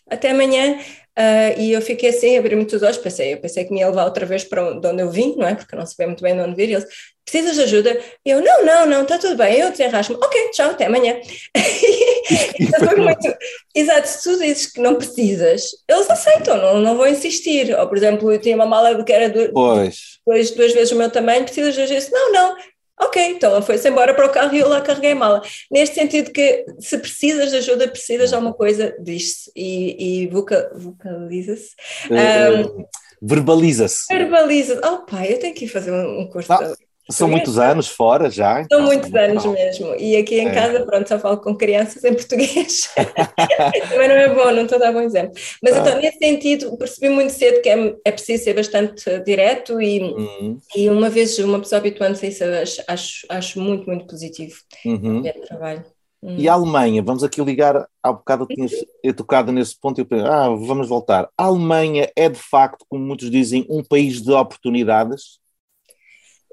até 0.10 0.32
amanhã, 0.32 0.80
Uh, 1.18 1.60
e 1.60 1.72
eu 1.72 1.82
fiquei 1.82 2.10
assim, 2.10 2.38
abri 2.38 2.56
muitos 2.56 2.82
olhos, 2.82 2.98
pensei, 2.98 3.34
eu 3.34 3.38
pensei 3.38 3.66
que 3.66 3.72
me 3.72 3.82
ia 3.82 3.88
levar 3.88 4.06
outra 4.06 4.26
vez 4.26 4.44
para 4.44 4.72
onde 4.72 5.02
eu 5.02 5.12
vim, 5.12 5.36
não 5.38 5.48
é? 5.48 5.54
Porque 5.54 5.76
eu 5.76 5.80
não 5.80 5.86
sabia 5.86 6.08
muito 6.08 6.24
bem 6.24 6.36
de 6.36 6.42
onde 6.42 6.56
vir. 6.56 6.70
E 6.70 6.74
eles, 6.74 6.86
precisas 7.24 7.56
de 7.56 7.62
ajuda? 7.62 8.02
E 8.26 8.30
eu, 8.32 8.42
não, 8.42 8.66
não, 8.66 8.86
não, 8.88 9.04
está 9.04 9.20
tudo 9.20 9.38
bem, 9.38 9.60
eu 9.60 9.70
desenrasco-me. 9.70 10.20
Ok, 10.24 10.50
tchau, 10.52 10.72
até 10.72 10.86
amanhã. 10.86 11.16
foi 12.80 12.96
muito... 12.96 13.36
Exato, 13.76 14.08
se 14.08 14.24
tu 14.24 14.40
dizes 14.40 14.72
que 14.72 14.82
não 14.82 14.96
precisas, 14.96 15.70
eles 15.88 16.10
aceitam, 16.10 16.58
não, 16.58 16.80
não 16.80 16.98
vão 16.98 17.08
insistir. 17.08 17.78
Ou, 17.78 17.88
por 17.88 17.98
exemplo, 17.98 18.32
eu 18.32 18.40
tinha 18.40 18.56
uma 18.56 18.66
mala 18.66 19.04
que 19.04 19.14
era 19.14 19.30
duas, 19.30 20.20
duas, 20.26 20.52
duas 20.52 20.74
vezes 20.74 20.92
o 20.92 20.96
meu 20.96 21.12
tamanho, 21.12 21.44
precisas 21.44 21.76
de 21.76 21.82
ajuda? 21.82 22.10
Não, 22.12 22.32
não, 22.32 22.58
Ok, 23.00 23.22
então 23.22 23.52
ela 23.52 23.62
foi-se 23.62 23.90
embora 23.90 24.14
para 24.14 24.26
o 24.26 24.32
carro 24.32 24.54
e 24.54 24.60
eu 24.60 24.68
lá 24.68 24.82
carreguei 24.82 25.12
a 25.12 25.16
mala. 25.16 25.42
Neste 25.72 25.96
sentido 25.96 26.32
que 26.32 26.66
se 26.80 26.98
precisas 26.98 27.50
de 27.50 27.58
ajuda, 27.58 27.88
precisas 27.88 28.30
de 28.30 28.36
alguma 28.36 28.54
coisa, 28.54 28.96
diz-se 29.00 29.52
e, 29.56 30.24
e 30.24 30.28
voca, 30.28 30.72
vocaliza-se. 30.76 31.72
Um, 32.10 32.62
uh, 32.62 32.88
verbaliza-se. 33.22 34.06
Verbaliza-se. 34.14 34.82
Oh 34.86 35.00
pai, 35.00 35.34
eu 35.34 35.40
tenho 35.40 35.56
que 35.56 35.66
ir 35.66 35.70
fazer 35.70 35.92
um 35.92 36.30
curso. 36.30 36.54
Ah, 36.54 36.74
são 37.10 37.28
muitos 37.28 37.58
anos 37.58 37.88
fora 37.88 38.30
já. 38.30 38.66
São 38.72 38.84
muitos 38.84 39.14
anos 39.14 39.46
mesmo. 39.46 39.96
E 39.96 40.16
aqui 40.16 40.40
em 40.40 40.48
é. 40.48 40.54
casa, 40.54 40.86
pronto, 40.86 41.08
só 41.08 41.20
falo 41.20 41.38
com 41.38 41.56
crianças 41.56 42.04
em 42.04 42.14
português. 42.14 42.90
Também 43.90 44.08
não 44.08 44.16
é 44.16 44.34
bom, 44.34 44.52
não 44.52 44.64
estou 44.64 44.78
a 44.78 44.82
dar 44.82 44.94
bom 44.94 45.02
exemplo. 45.02 45.34
Mas 45.62 45.76
ah. 45.76 45.80
então, 45.80 46.02
nesse 46.02 46.18
sentido, 46.18 46.78
percebi 46.78 47.10
muito 47.10 47.32
cedo 47.32 47.62
que 47.62 47.70
é, 47.70 47.96
é 48.06 48.12
preciso 48.12 48.44
ser 48.44 48.54
bastante 48.54 49.20
direto 49.26 49.82
e, 49.82 50.00
uhum. 50.00 50.58
e 50.76 50.90
uma 50.90 51.10
vez 51.10 51.38
uma 51.40 51.60
pessoa 51.60 51.80
habituando-se 51.80 52.26
a 52.26 52.30
isso, 52.30 52.44
acho, 52.88 53.26
acho 53.30 53.60
muito, 53.60 53.86
muito 53.86 54.06
positivo 54.06 54.56
uhum. 54.86 55.24
trabalho. 55.48 55.84
Uhum. 56.22 56.38
E 56.38 56.48
a 56.48 56.54
Alemanha, 56.54 57.04
vamos 57.04 57.22
aqui 57.22 57.44
ligar, 57.44 57.86
há 58.02 58.14
bocado 58.14 58.48
tinhas 58.48 58.72
tocado 59.18 59.52
nesse 59.52 59.78
ponto 59.78 60.00
e 60.00 60.02
eu 60.02 60.06
pensei, 60.06 60.26
ah, 60.26 60.48
vamos 60.48 60.88
voltar. 60.88 61.30
A 61.38 61.44
Alemanha 61.44 62.10
é 62.16 62.30
de 62.30 62.40
facto, 62.40 62.86
como 62.88 63.04
muitos 63.04 63.30
dizem, 63.30 63.68
um 63.70 63.84
país 63.84 64.22
de 64.22 64.32
oportunidades? 64.32 65.43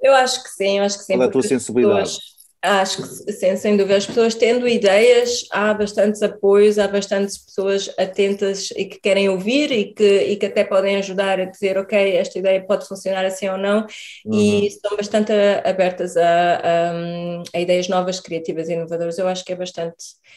Eu 0.02 0.14
acho 0.14 0.42
que 0.42 0.50
sim, 0.50 0.78
eu 0.78 0.84
acho 0.84 0.98
que 0.98 1.04
sim. 1.04 1.14
Qual 1.14 1.22
é 1.22 1.26
a 1.26 1.30
tua 1.30 1.42
sensibilidade? 1.42 2.00
Pessoas, 2.00 2.30
acho 2.62 2.96
que 2.98 3.32
sim, 3.32 3.56
sem 3.56 3.76
dúvida. 3.76 3.96
As 3.96 4.06
pessoas 4.06 4.34
tendo 4.34 4.68
ideias, 4.68 5.46
há 5.50 5.72
bastantes 5.72 6.22
apoios, 6.22 6.78
há 6.78 6.86
bastantes 6.86 7.38
pessoas 7.38 7.90
atentas 7.98 8.70
e 8.76 8.84
que 8.84 9.00
querem 9.00 9.28
ouvir 9.28 9.70
e 9.72 9.94
que, 9.94 10.22
e 10.24 10.36
que 10.36 10.46
até 10.46 10.64
podem 10.64 10.96
ajudar 10.96 11.40
a 11.40 11.44
dizer, 11.44 11.78
ok, 11.78 12.16
esta 12.16 12.38
ideia 12.38 12.62
pode 12.62 12.86
funcionar 12.86 13.24
assim 13.24 13.48
ou 13.48 13.56
não, 13.56 13.86
uhum. 14.26 14.38
e 14.38 14.66
estão 14.66 14.96
bastante 14.96 15.32
abertas 15.64 16.16
a, 16.16 16.22
a, 16.22 16.92
a, 17.54 17.60
ideias 17.60 17.88
novas, 17.88 18.20
criativas 18.20 18.68
e 18.68 18.74
inovadoras. 18.74 19.18
Eu 19.18 19.28
acho 19.28 19.44
que 19.44 19.52
é 19.52 19.56
bastante. 19.56 19.96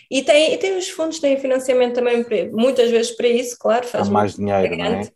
E 0.10 0.22
tem, 0.22 0.54
e 0.54 0.58
tem 0.58 0.78
os 0.78 0.90
fundos, 0.90 1.20
têm 1.20 1.38
financiamento 1.38 1.96
também, 1.96 2.26
muitas 2.52 2.90
vezes 2.90 3.12
para 3.12 3.28
isso, 3.28 3.58
claro. 3.60 3.86
Faz 3.86 4.08
Há 4.08 4.12
mais 4.12 4.36
dinheiro, 4.36 4.78
não 4.78 4.86
é? 4.86 5.10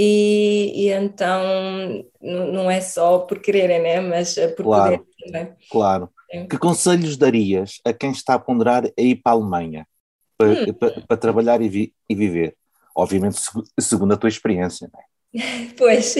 E, 0.00 0.84
e, 0.84 0.92
então 0.92 2.04
não 2.22 2.70
é 2.70 2.80
só 2.80 3.18
por 3.18 3.40
quererem, 3.40 3.82
né? 3.82 4.00
mas 4.00 4.38
eh, 4.38 4.46
por 4.46 4.62
claro, 4.62 4.98
poder 4.98 5.06
também. 5.24 5.56
Claro. 5.68 6.08
Sim. 6.30 6.46
Que 6.46 6.56
conselhos 6.56 7.16
darias 7.16 7.80
a 7.84 7.92
quem 7.92 8.12
está 8.12 8.34
a 8.34 8.38
ponderar 8.38 8.84
a 8.84 9.02
ir 9.02 9.16
para 9.16 9.32
a 9.32 9.34
Alemanha 9.34 9.88
para, 10.36 10.50
hum. 10.50 10.72
para, 10.74 11.00
para 11.00 11.16
trabalhar 11.16 11.60
e, 11.60 11.68
vi, 11.68 11.94
e, 12.08 12.14
viver? 12.14 12.56
Obviamente, 12.94 13.40
segundo 13.80 14.14
a 14.14 14.16
tua 14.16 14.28
experiência, 14.28 14.88
não 14.92 15.00
é? 15.00 15.04
Pois, 15.76 16.14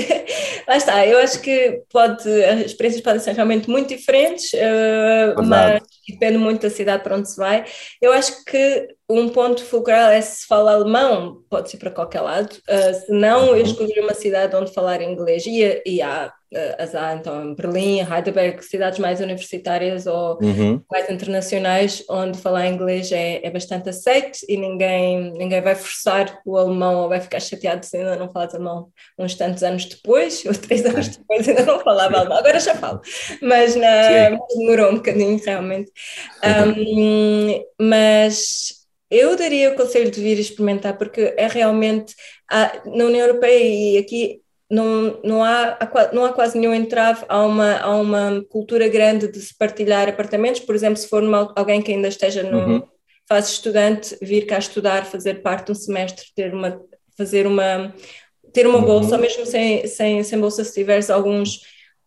lá 0.67 0.77
está, 0.77 1.07
eu 1.07 1.19
acho 1.19 1.41
que 1.41 1.83
pode, 1.91 2.29
as 2.45 2.67
experiências 2.67 3.03
podem 3.03 3.21
ser 3.21 3.33
realmente 3.33 3.69
muito 3.69 3.89
diferentes, 3.89 4.53
uh, 4.53 5.43
mas 5.45 5.83
depende 6.09 6.39
muito 6.39 6.63
da 6.63 6.71
cidade 6.71 7.03
para 7.03 7.17
onde 7.17 7.31
se 7.31 7.37
vai. 7.37 7.65
Eu 8.01 8.13
acho 8.13 8.45
que 8.45 8.89
um 9.09 9.29
ponto 9.31 9.65
fulcral 9.65 10.11
é 10.11 10.21
se 10.21 10.47
fala 10.47 10.73
alemão, 10.73 11.43
pode 11.49 11.71
ser 11.71 11.79
para 11.79 11.91
qualquer 11.91 12.21
lado, 12.21 12.53
uh, 12.53 12.95
se 12.95 13.11
não, 13.11 13.49
eu 13.49 13.55
uhum. 13.55 13.63
escolheria 13.63 14.03
uma 14.03 14.15
cidade 14.15 14.55
onde 14.55 14.73
falar 14.73 15.01
inglês, 15.01 15.45
e, 15.47 15.83
e 15.85 16.03
há 16.03 16.33
as 16.79 16.95
há 16.95 17.15
então 17.15 17.55
Berlim, 17.55 18.01
Heidelberg, 18.01 18.65
cidades 18.65 18.99
mais 18.99 19.21
universitárias 19.21 20.07
ou 20.07 20.39
uhum. 20.41 20.81
mais 20.91 21.09
internacionais, 21.11 22.03
onde 22.09 22.39
falar 22.39 22.67
inglês 22.67 23.13
é, 23.13 23.45
é 23.45 23.51
bastante 23.51 23.91
aceito 23.91 24.39
e 24.49 24.57
ninguém, 24.57 25.33
ninguém 25.33 25.61
vai 25.61 25.75
forçar 25.75 26.41
o 26.47 26.57
alemão 26.57 27.03
ou 27.03 27.09
vai 27.09 27.21
ficar 27.21 27.41
chateado 27.41 27.85
se 27.85 27.99
ainda 27.99 28.17
não 28.17 28.33
falas 28.33 28.55
alemão 28.55 28.89
uns 29.19 29.35
tantos 29.35 29.63
anos 29.63 29.85
depois, 29.85 30.45
ou 30.47 30.55
três 30.55 30.85
anos 30.87 31.09
depois 31.09 31.47
ainda 31.47 31.65
não 31.65 31.81
falava 31.81 32.17
alemão, 32.17 32.39
agora 32.39 32.59
já 32.61 32.75
falo, 32.75 33.01
mas, 33.43 33.77
na, 33.77 34.31
mas 34.31 34.41
demorou 34.57 34.93
um 34.93 34.97
bocadinho 34.97 35.39
realmente. 35.45 35.93
Um, 36.43 37.63
mas 37.81 38.79
eu 39.11 39.37
daria 39.37 39.73
o 39.73 39.77
conselho 39.77 40.11
de 40.11 40.21
vir 40.21 40.39
experimentar, 40.39 40.97
porque 40.97 41.35
é 41.37 41.47
realmente 41.47 42.15
na 42.51 43.05
União 43.05 43.27
Europeia 43.27 43.65
e 43.65 43.99
aqui 43.99 44.41
não, 44.71 45.19
não, 45.25 45.43
há, 45.43 45.79
não 46.13 46.25
há 46.25 46.33
quase 46.33 46.59
nenhum 46.59 46.75
entrave 46.75 47.25
a 47.29 47.43
uma, 47.43 47.79
a 47.79 47.97
uma 47.97 48.45
cultura 48.51 48.87
grande 48.89 49.31
de 49.31 49.41
se 49.41 49.57
partilhar 49.57 50.09
apartamentos. 50.09 50.61
Por 50.61 50.75
exemplo, 50.75 50.97
se 50.97 51.09
for 51.09 51.23
numa, 51.23 51.53
alguém 51.57 51.81
que 51.81 51.93
ainda 51.93 52.09
esteja 52.09 52.43
no 52.43 52.59
uhum. 52.59 52.83
fase 53.27 53.53
estudante, 53.53 54.17
vir 54.21 54.47
cá 54.47 54.59
estudar, 54.59 55.07
fazer 55.07 55.43
parte 55.43 55.67
de 55.67 55.73
um 55.73 55.75
semestre, 55.75 56.27
ter 56.35 56.53
uma, 56.53 56.81
fazer 57.17 57.47
uma, 57.47 57.95
ter 58.53 58.67
uma 58.67 58.79
uhum. 58.79 58.85
bolsa, 58.85 59.17
mesmo 59.17 59.47
sem, 59.47 59.87
sem, 59.87 60.23
sem 60.23 60.39
bolsa, 60.39 60.63
se 60.63 60.75
tiveres 60.75 61.09
alguns, 61.09 61.61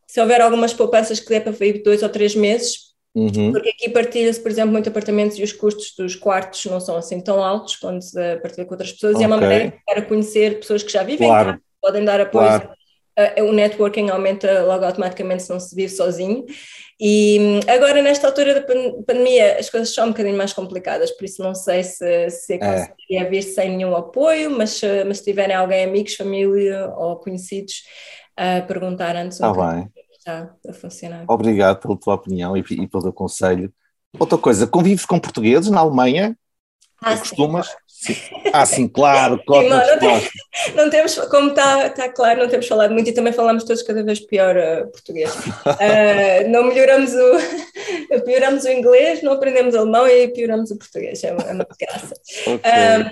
se 0.06 0.22
houver 0.22 0.40
algumas 0.40 0.74
poupanças 0.74 1.20
que 1.20 1.30
dê 1.30 1.42
para 1.42 1.52
vir 1.52 1.82
dois 1.82 2.04
ou 2.04 2.10
três 2.10 2.36
meses, 2.36 2.92
Uhum. 3.14 3.52
Porque 3.52 3.70
aqui 3.70 3.90
partilha-se, 3.90 4.40
por 4.40 4.50
exemplo, 4.50 4.72
muito 4.72 4.88
apartamentos 4.88 5.38
e 5.38 5.44
os 5.44 5.52
custos 5.52 5.94
dos 5.98 6.16
quartos 6.16 6.64
não 6.66 6.80
são 6.80 6.96
assim 6.96 7.20
tão 7.20 7.44
altos 7.44 7.76
quando 7.76 8.02
se 8.02 8.38
partilha 8.38 8.66
com 8.66 8.74
outras 8.74 8.94
pessoas 8.94 9.16
okay. 9.16 9.22
e 9.22 9.26
é 9.26 9.28
uma 9.28 9.38
maneira 9.38 9.74
para 9.86 10.02
conhecer 10.02 10.60
pessoas 10.60 10.82
que 10.82 10.92
já 10.92 11.04
vivem 11.04 11.28
claro. 11.28 11.54
cá, 11.54 11.60
podem 11.82 12.06
dar 12.06 12.22
apoio. 12.22 12.48
Claro. 12.48 12.72
Uh, 13.20 13.44
o 13.44 13.52
networking 13.52 14.10
aumenta 14.10 14.64
logo 14.64 14.86
automaticamente 14.86 15.44
se 15.44 15.50
não 15.50 15.60
se 15.60 15.76
vive 15.76 15.92
sozinho. 15.92 16.46
E 17.00 17.40
hum, 17.40 17.60
agora, 17.68 18.02
nesta 18.02 18.28
altura 18.28 18.54
da 18.54 18.62
pandemia, 18.62 19.60
as 19.60 19.70
coisas 19.70 19.94
são 19.94 20.06
um 20.06 20.10
bocadinho 20.10 20.38
mais 20.38 20.54
complicadas, 20.54 21.12
por 21.12 21.26
isso 21.26 21.44
não 21.44 21.54
sei 21.54 21.84
se, 21.84 22.30
se 22.30 22.54
é. 22.54 22.58
conseguiria 22.58 23.30
vir 23.30 23.42
sem 23.42 23.76
nenhum 23.76 23.96
apoio, 23.96 24.50
mas, 24.52 24.80
mas 25.06 25.18
se 25.18 25.26
tiverem 25.26 25.56
alguém, 25.56 25.84
amigos, 25.84 26.16
família 26.16 26.90
ou 26.96 27.18
conhecidos, 27.18 27.84
uh, 28.40 28.66
perguntar 28.66 29.16
antes 29.16 29.42
um 29.42 29.52
bem. 29.52 29.90
está 30.18 30.56
a 30.68 30.74
funcionar. 30.74 31.26
Obrigado 31.28 31.80
pela 31.82 31.98
tua 31.98 32.14
opinião 32.14 32.56
e, 32.56 32.62
e 32.62 32.88
pelo 32.88 33.04
teu 33.04 33.14
conselho. 33.14 33.74
Outra 34.20 34.38
coisa, 34.38 34.68
convives 34.68 35.06
com 35.06 35.20
portugueses 35.20 35.72
na 35.72 35.80
Alemanha? 35.80 36.38
Ah, 37.02 37.18
costumas? 37.18 37.68
Sim. 37.68 37.82
Sim. 38.02 38.16
Ah, 38.52 38.66
sim, 38.66 38.88
claro, 38.88 39.40
claro. 39.46 39.70
não, 39.70 40.00
tem, 40.00 40.30
não, 40.76 40.90
temos, 40.90 41.16
como 41.30 41.50
está 41.50 41.90
tá 41.92 42.10
claro, 42.10 42.42
não 42.42 42.50
temos 42.50 42.68
falado 42.68 42.94
muito 42.94 43.10
e 43.10 43.14
também 43.14 43.32
falamos 43.32 43.64
todos 43.64 43.84
cada 43.84 44.04
vez 44.04 44.20
pior 44.20 44.56
uh, 44.58 44.88
português. 44.92 45.32
Uh, 45.36 46.50
não 46.50 46.64
melhoramos 46.64 47.14
o, 47.14 47.38
pioramos 48.26 48.64
o 48.66 48.70
inglês, 48.70 49.22
não 49.22 49.34
aprendemos 49.34 49.76
alemão 49.76 50.08
e 50.08 50.28
pioramos 50.30 50.72
o 50.72 50.78
português, 50.78 51.24
é 51.24 51.32
uma, 51.32 51.44
é 51.44 51.54
uma 51.54 51.66
desgraça. 51.66 52.14
Okay. 52.42 52.62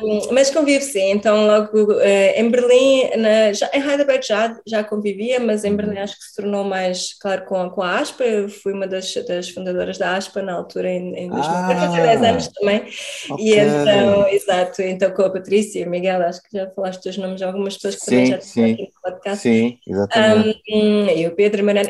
Um, 0.04 0.34
mas 0.34 0.50
convivo 0.50 0.84
sim, 0.84 1.12
então 1.12 1.46
logo 1.46 1.94
uh, 1.94 2.02
em 2.36 2.50
Berlim, 2.50 3.10
na, 3.18 3.54
já, 3.54 3.70
em 3.74 3.82
Heidelberg 3.82 4.26
já, 4.26 4.58
já 4.66 4.84
convivia, 4.84 5.40
mas 5.40 5.64
em 5.64 5.76
Berlim 5.76 6.00
acho 6.00 6.18
que 6.18 6.24
se 6.24 6.36
tornou 6.36 6.64
mais 6.64 7.14
claro 7.20 7.46
com, 7.46 7.70
com 7.70 7.82
a 7.82 8.00
ASPA, 8.00 8.24
eu 8.24 8.50
fui 8.50 8.74
uma 8.74 8.88
das, 8.88 9.14
das 9.28 9.50
fundadoras 9.50 9.98
da 9.98 10.16
ASPA 10.16 10.42
na 10.42 10.54
altura, 10.54 10.90
em, 10.90 11.16
em 11.16 11.30
2000, 11.30 11.42
ah, 11.42 11.90
10 11.90 12.24
anos 12.24 12.48
também, 12.48 12.84
okay. 13.30 13.46
e 13.46 13.60
então, 13.60 14.28
exato, 14.28 14.82
então 14.82 15.12
com 15.12 15.24
a 15.24 15.30
Patrícia 15.30 15.82
e 15.82 15.86
o 15.86 15.90
Miguel, 15.90 16.22
acho 16.24 16.42
que 16.44 16.58
já 16.58 16.70
falaste 16.72 17.04
dos 17.04 17.18
nomes 17.18 17.38
de 17.38 17.44
algumas 17.44 17.76
pessoas 17.76 17.96
que 17.96 18.02
sim, 18.02 18.12
também 18.12 18.26
já 18.28 18.38
estiveram 18.38 18.74
aqui 18.74 18.84
no 18.84 19.02
podcast. 19.02 19.42
Sim, 19.42 19.80
exatamente. 19.88 20.62
Um, 20.72 21.10
e 21.10 21.28
o 21.28 21.36
Pedro 21.36 21.64
Mariana. 21.64 21.90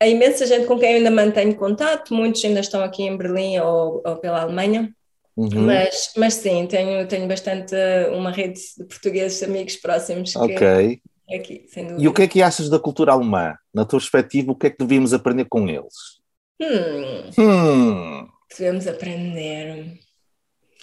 A 0.00 0.06
imensa 0.08 0.46
gente 0.46 0.66
com 0.66 0.78
quem 0.78 0.90
eu 0.90 0.96
ainda 0.98 1.10
mantenho 1.10 1.54
contato, 1.54 2.12
muitos 2.12 2.44
ainda 2.44 2.60
estão 2.60 2.82
aqui 2.82 3.04
em 3.04 3.16
Berlim 3.16 3.58
ou, 3.58 4.02
ou 4.04 4.16
pela 4.16 4.42
Alemanha. 4.42 4.92
Uhum. 5.36 5.62
Mas, 5.62 6.12
mas 6.16 6.34
sim, 6.34 6.66
tenho, 6.66 7.06
tenho 7.08 7.26
bastante 7.26 7.74
uma 8.12 8.30
rede 8.30 8.60
de 8.78 8.84
portugueses 8.84 9.42
amigos 9.42 9.76
próximos. 9.76 10.34
Ok. 10.36 11.00
Aqui, 11.32 11.66
e 11.98 12.06
o 12.06 12.12
que 12.12 12.22
é 12.22 12.28
que 12.28 12.42
achas 12.42 12.68
da 12.68 12.78
cultura 12.78 13.12
alemã? 13.12 13.54
Na 13.72 13.86
tua 13.86 13.98
perspectiva, 13.98 14.52
o 14.52 14.54
que 14.54 14.66
é 14.66 14.70
que 14.70 14.76
devíamos 14.78 15.14
aprender 15.14 15.46
com 15.46 15.66
eles? 15.66 16.20
Hum. 16.60 17.30
Hum. 17.38 18.28
Devemos 18.50 18.86
aprender. 18.86 19.98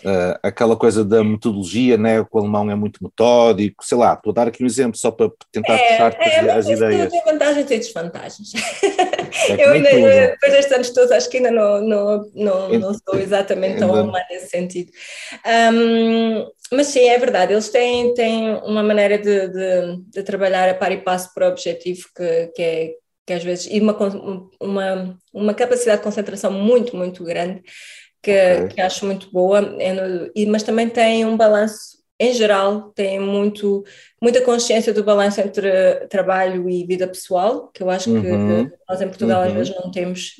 Uh, 0.03 0.37
aquela 0.41 0.75
coisa 0.75 1.05
da 1.05 1.23
metodologia, 1.23 1.97
né? 1.97 2.21
o 2.21 2.39
alemão 2.39 2.69
é 2.71 2.75
muito 2.75 3.03
metódico, 3.03 3.85
sei 3.85 3.97
lá, 3.97 4.13
estou 4.13 4.31
a 4.31 4.33
dar 4.33 4.47
aqui 4.47 4.63
um 4.63 4.65
exemplo 4.65 4.97
só 4.97 5.11
para 5.11 5.29
tentar 5.51 5.75
é, 5.75 5.89
puxar 5.89 6.13
é, 6.19 6.39
as, 6.51 6.57
as 6.57 6.69
ideias. 6.69 7.11
Tem 7.11 7.23
vantagens 7.23 7.71
e 7.71 7.77
desvantagens. 7.77 8.51
É 9.47 9.65
eu 9.65 9.71
ainda, 9.71 9.89
eu, 9.89 10.31
depois 10.31 10.51
destes 10.51 10.73
anos 10.73 10.89
todos, 10.89 11.09
acho 11.09 11.29
que 11.29 11.37
ainda 11.37 11.51
não, 11.51 11.81
não, 11.81 12.31
não, 12.35 12.69
não 12.79 12.93
sou 12.93 13.17
exatamente 13.17 13.79
tão 13.79 13.89
alemã 13.89 14.19
nesse 14.29 14.49
sentido. 14.49 14.91
Um, 15.73 16.45
mas 16.73 16.87
sim, 16.87 17.07
é 17.07 17.17
verdade, 17.17 17.53
eles 17.53 17.69
têm, 17.69 18.13
têm 18.13 18.55
uma 18.55 18.83
maneira 18.83 19.17
de, 19.17 19.47
de, 19.47 20.01
de 20.09 20.23
trabalhar 20.23 20.67
a 20.67 20.73
par 20.73 20.91
e 20.91 20.97
passo 20.97 21.33
para 21.33 21.47
o 21.47 21.51
objetivo 21.51 22.09
que, 22.13 22.47
que 22.47 22.61
é 22.61 22.93
que 23.25 23.33
às 23.33 23.43
vezes, 23.43 23.67
e 23.71 23.79
uma, 23.79 23.95
uma, 24.59 25.19
uma 25.33 25.53
capacidade 25.53 25.99
de 25.99 26.03
concentração 26.03 26.51
muito, 26.51 26.95
muito 26.97 27.23
grande, 27.23 27.61
que, 28.21 28.31
okay. 28.31 28.67
que 28.69 28.81
acho 28.81 29.05
muito 29.05 29.31
boa, 29.31 29.75
é 29.79 29.93
no, 29.93 30.31
e, 30.35 30.45
mas 30.45 30.63
também 30.63 30.87
tem 30.89 31.25
um 31.25 31.35
balanço 31.35 32.01
em 32.19 32.33
geral, 32.33 32.91
têm 32.93 33.19
muito, 33.19 33.83
muita 34.21 34.41
consciência 34.41 34.93
do 34.93 35.03
balanço 35.03 35.41
entre 35.41 36.05
trabalho 36.07 36.69
e 36.69 36.85
vida 36.85 37.07
pessoal, 37.07 37.69
que 37.73 37.81
eu 37.81 37.89
acho 37.89 38.11
que 38.11 38.27
uhum. 38.27 38.69
nós 38.87 39.01
em 39.01 39.07
Portugal 39.07 39.41
uhum. 39.41 39.47
às 39.47 39.53
vezes 39.53 39.75
não 39.75 39.89
temos 39.89 40.35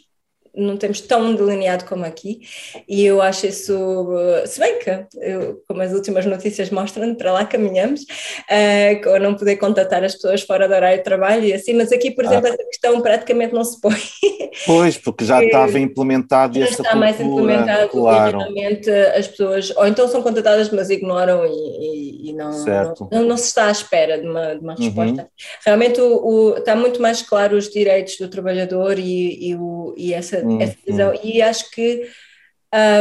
não 0.56 0.78
temos 0.78 1.02
tão 1.02 1.34
delineado 1.36 1.86
como 1.86 2.06
aqui, 2.06 2.42
e 2.88 3.06
eu 3.06 3.22
acho 3.22 3.48
isso, 3.48 4.08
se 4.46 4.60
bem 4.60 4.80
que, 4.80 4.90
eu, 5.22 5.62
como 5.68 5.82
as 5.82 5.94
últimas 5.94 6.26
notícias 6.26 6.70
mostram, 6.70 7.16
para 7.16 7.32
lá 7.32 7.46
caminhamos, 7.46 8.02
uh, 8.02 9.20
não 9.20 9.36
poder 9.36 9.58
contatar 9.58 10.04
as 10.04 10.16
pessoas 10.16 10.42
fora 10.42 10.68
do 10.68 10.74
horário 10.74 10.98
de 10.98 11.04
trabalho 11.04 11.44
e 11.44 11.54
assim, 11.54 11.74
mas 11.74 11.92
aqui, 11.92 12.12
por 12.12 12.26
exemplo, 12.26 12.48
ah. 12.48 12.54
essa 12.54 12.66
questão 12.66 13.02
praticamente 13.02 13.54
não 13.54 13.64
se 13.64 13.80
põe. 13.80 13.98
Pois, 14.66 14.98
porque 14.98 15.26
já 15.26 15.42
estava 15.44 15.80
implementado 15.80 16.60
já 16.60 16.66
está 16.66 16.76
cultura, 16.78 16.96
mais 16.96 17.20
implementado, 17.20 17.90
claro. 17.90 18.40
as 19.16 19.28
pessoas, 19.28 19.74
ou 19.76 19.88
então 19.88 20.08
são 20.08 20.22
contatadas, 20.22 20.70
mas 20.70 20.90
ignoram 20.90 21.46
e, 21.46 21.50
e, 21.50 22.30
e 22.30 22.34
não, 22.34 22.52
não, 22.52 22.94
não, 23.12 23.24
não, 23.24 23.38
se 23.38 23.46
está 23.46 23.68
à 23.68 23.72
espera 23.72 24.20
de 24.20 24.28
uma, 24.28 24.56
de 24.56 24.62
uma 24.62 24.74
uhum. 24.74 24.80
resposta. 24.80 25.22
Uhum. 25.22 25.28
Realmente 25.66 26.02
o, 26.02 26.26
o, 26.26 26.58
está 26.58 26.76
muito 26.76 27.02
mais 27.02 27.22
claro 27.22 27.58
os 27.58 27.70
direitos 27.70 28.18
do 28.18 28.28
trabalhador 28.28 28.98
e, 29.00 29.50
e, 29.50 29.56
o, 29.56 29.94
e 29.98 30.14
essa 30.14 30.41
uhum. 30.44 30.62
essa 30.62 30.78
visão. 30.86 31.14
E 31.24 31.42
acho 31.42 31.70
que, 31.72 32.10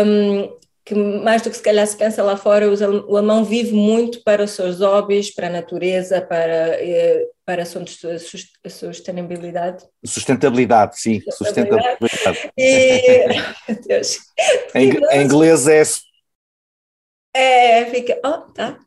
um, 0.07 0.57
que 0.85 0.95
mais 0.95 1.43
do 1.43 1.51
que 1.51 1.57
se 1.57 1.63
calhar 1.63 1.87
se 1.87 1.97
pensa 1.97 2.23
lá 2.23 2.37
fora, 2.37 2.67
o 2.69 3.17
alemão 3.17 3.45
vive 3.45 3.73
muito 3.73 4.23
para 4.23 4.45
os 4.45 4.53
seus 4.53 4.81
hobbies, 4.81 5.35
para 5.35 5.47
a 5.47 5.51
natureza, 5.51 6.21
para, 6.21 6.83
eh, 6.83 7.27
para 7.45 7.63
assuntos 7.63 7.99
de 7.99 8.71
sustentabilidade. 8.71 9.85
Sustentabilidade, 10.05 11.01
sim, 11.01 11.21
sustentabilidade. 11.31 12.51
E, 12.57 13.27
meu 13.69 13.81
Deus. 13.87 14.19
Em, 14.75 14.91
em 14.91 15.23
inglês 15.23 15.67
é. 15.69 15.83
É, 17.35 17.85
fica. 17.87 18.21
Oh, 18.25 18.53
tá. 18.53 18.79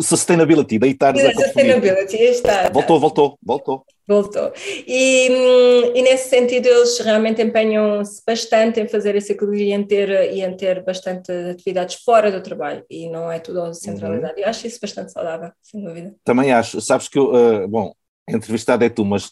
Sustainability, 0.00 0.78
deitar 0.78 1.16
Sustainability, 1.16 2.16
está. 2.16 2.68
Voltou, 2.68 3.00
voltou, 3.00 3.38
voltou. 3.42 3.84
Voltou. 4.06 4.52
E, 4.86 5.28
hum, 5.30 5.92
e 5.94 6.02
nesse 6.02 6.30
sentido 6.30 6.66
eles 6.66 6.98
realmente 6.98 7.42
empenham-se 7.42 8.22
bastante 8.26 8.80
em 8.80 8.88
fazer 8.88 9.14
esse 9.16 9.32
equilíbrio 9.32 9.66
e 9.66 9.72
em 9.72 9.84
ter, 9.84 10.32
e 10.32 10.42
em 10.42 10.56
ter 10.56 10.82
bastante 10.82 11.30
atividades 11.30 11.96
fora 12.02 12.32
do 12.32 12.42
trabalho 12.42 12.84
e 12.90 13.08
não 13.08 13.30
é 13.30 13.38
tudo 13.38 13.72
centralizado. 13.74 14.34
Uhum. 14.34 14.42
Eu 14.42 14.48
acho 14.48 14.66
isso 14.66 14.80
bastante 14.80 15.12
saudável, 15.12 15.50
sem 15.62 15.82
dúvida. 15.82 16.14
Também 16.24 16.52
acho. 16.52 16.80
Sabes 16.80 17.06
que 17.06 17.18
eu, 17.18 17.32
uh, 17.32 17.68
bom, 17.68 17.92
entrevistado 18.28 18.82
é 18.82 18.88
tu, 18.88 19.04
mas 19.04 19.30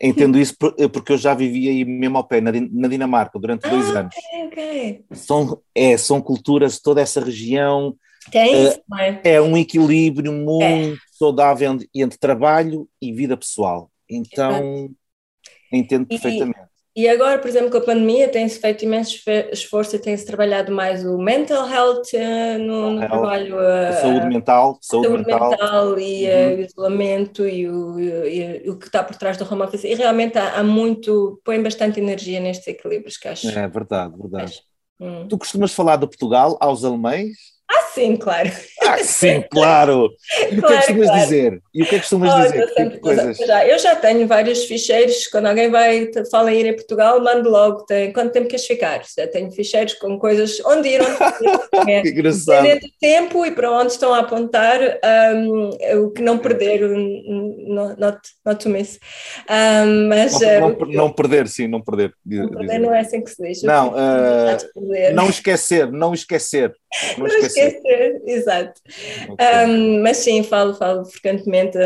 entendo 0.00 0.38
isso 0.38 0.54
eh, 0.78 0.88
porque 0.88 1.12
eu 1.12 1.18
já 1.18 1.32
vivi 1.32 1.68
aí 1.68 1.84
mesmo 1.84 2.18
ao 2.18 2.26
pé, 2.26 2.40
na, 2.40 2.50
na 2.52 2.88
Dinamarca, 2.88 3.38
durante 3.38 3.66
ah, 3.66 3.70
dois 3.70 3.88
anos. 3.90 4.14
Ok, 4.16 4.46
ok. 4.46 5.04
São, 5.12 5.60
é, 5.74 5.96
são 5.96 6.20
culturas, 6.20 6.80
toda 6.80 7.00
essa 7.00 7.20
região 7.20 7.96
tem 8.30 8.66
isso, 8.66 8.80
é? 8.98 9.34
é 9.34 9.40
um 9.40 9.56
equilíbrio 9.56 10.32
muito 10.32 10.94
é. 10.94 10.96
saudável 11.12 11.78
entre 11.94 12.18
trabalho 12.18 12.88
e 13.00 13.12
vida 13.12 13.36
pessoal. 13.36 13.90
Então, 14.08 14.90
entendo 15.72 16.04
e, 16.04 16.08
perfeitamente. 16.08 16.66
E 16.96 17.06
agora, 17.06 17.38
por 17.38 17.46
exemplo, 17.46 17.70
com 17.70 17.76
a 17.76 17.82
pandemia, 17.82 18.26
tem-se 18.26 18.58
feito 18.58 18.86
imenso 18.86 19.20
esforço 19.52 19.94
e 19.94 19.98
tem-se 19.98 20.24
trabalhado 20.24 20.72
mais 20.72 21.04
o 21.04 21.18
mental 21.18 21.68
health 21.68 22.06
uh, 22.14 22.58
no, 22.58 22.92
no 22.92 23.00
health, 23.00 23.10
trabalho. 23.10 23.56
Uh, 23.56 24.00
saúde 24.00 24.26
mental. 24.28 24.78
Saúde, 24.80 25.08
saúde 25.08 25.26
mental. 25.26 25.50
mental 25.50 25.98
e 25.98 26.24
uhum. 26.24 26.54
uh, 26.54 26.60
isolamento 26.60 27.46
e 27.46 27.68
o, 27.68 28.00
e, 28.00 28.64
e 28.64 28.70
o, 28.70 28.78
que 28.78 28.86
está 28.86 29.04
por 29.04 29.14
trás 29.16 29.36
do 29.36 29.44
home 29.44 29.60
office. 29.60 29.84
E 29.84 29.94
realmente 29.94 30.38
há, 30.38 30.58
há, 30.58 30.64
muito, 30.64 31.38
põe 31.44 31.62
bastante 31.62 32.00
energia 32.00 32.40
nestes 32.40 32.66
equilíbrios 32.66 33.18
que 33.18 33.28
acho. 33.28 33.46
É 33.46 33.68
verdade, 33.68 34.14
verdade. 34.16 34.62
Hum. 34.98 35.28
Tu 35.28 35.36
costumas 35.36 35.74
falar 35.74 35.96
de 35.96 36.06
Portugal 36.06 36.56
aos 36.58 36.82
alemães? 36.82 37.55
Ah, 37.76 37.82
sim, 37.92 38.16
claro. 38.16 38.50
Ah, 38.82 38.98
sim, 38.98 39.44
claro. 39.50 40.10
E 40.50 40.56
claro, 40.56 40.60
o 40.60 40.66
que 40.66 40.72
é 40.72 40.76
que 40.76 40.86
costumas 40.86 41.06
claro. 41.06 41.22
dizer? 41.22 41.62
E 41.74 41.82
o 41.82 41.86
que 41.86 41.94
é 41.94 41.98
que 41.98 42.00
costumas 42.00 42.34
oh, 42.34 42.42
dizer? 42.42 42.60
Eu, 42.60 42.74
tipo 42.90 43.00
coisas? 43.00 43.36
Já, 43.36 43.66
eu 43.66 43.78
já 43.78 43.96
tenho 43.96 44.26
vários 44.26 44.64
ficheiros, 44.64 45.26
quando 45.26 45.46
alguém 45.46 45.70
vai, 45.70 46.10
fala 46.30 46.52
em 46.52 46.60
ir 46.60 46.66
em 46.66 46.76
Portugal, 46.76 47.20
mando 47.22 47.50
logo, 47.50 47.84
tem, 47.84 48.12
quanto 48.12 48.32
tempo 48.32 48.48
queres 48.48 48.66
ficar? 48.66 49.02
Já 49.16 49.26
tenho 49.26 49.50
ficheiros 49.50 49.94
com 49.94 50.18
coisas, 50.18 50.60
onde 50.64 50.88
ir, 50.88 51.00
onde 51.00 51.90
ir. 51.92 52.02
que 52.02 52.08
engraçado. 52.10 52.62
Dependendo 52.62 52.80
do 52.80 52.92
tempo 53.00 53.46
e 53.46 53.50
para 53.50 53.70
onde 53.70 53.92
estão 53.92 54.14
a 54.14 54.20
apontar, 54.20 54.80
um, 55.34 55.70
o 56.04 56.10
que 56.10 56.22
não 56.22 56.38
perder, 56.38 56.80
not, 56.86 58.20
not 58.44 58.62
to 58.62 58.68
miss. 58.68 58.98
Um, 59.48 60.08
mas, 60.08 60.40
não, 60.40 60.60
não, 60.60 60.68
uh, 60.68 60.92
não, 60.92 61.12
perder, 61.12 61.48
sim, 61.48 61.66
não 61.66 61.80
perder. 61.80 62.12
Não 62.24 62.48
perder 62.48 62.78
não 62.78 62.94
é 62.94 63.00
assim 63.00 63.22
que 63.22 63.30
se 63.30 63.42
diz. 63.42 63.62
Não, 63.62 63.90
uh, 63.90 65.14
não 65.14 65.28
esquecer, 65.28 65.90
não 65.90 66.14
esquecer. 66.14 66.74
Não, 67.18 67.26
esquecer. 67.26 67.76
esquecer. 67.76 68.22
exato. 68.26 68.80
Okay. 69.30 69.66
Um, 69.66 70.02
mas 70.02 70.18
sim, 70.18 70.42
falo, 70.42 70.74
falo 70.74 71.04
frequentemente. 71.04 71.78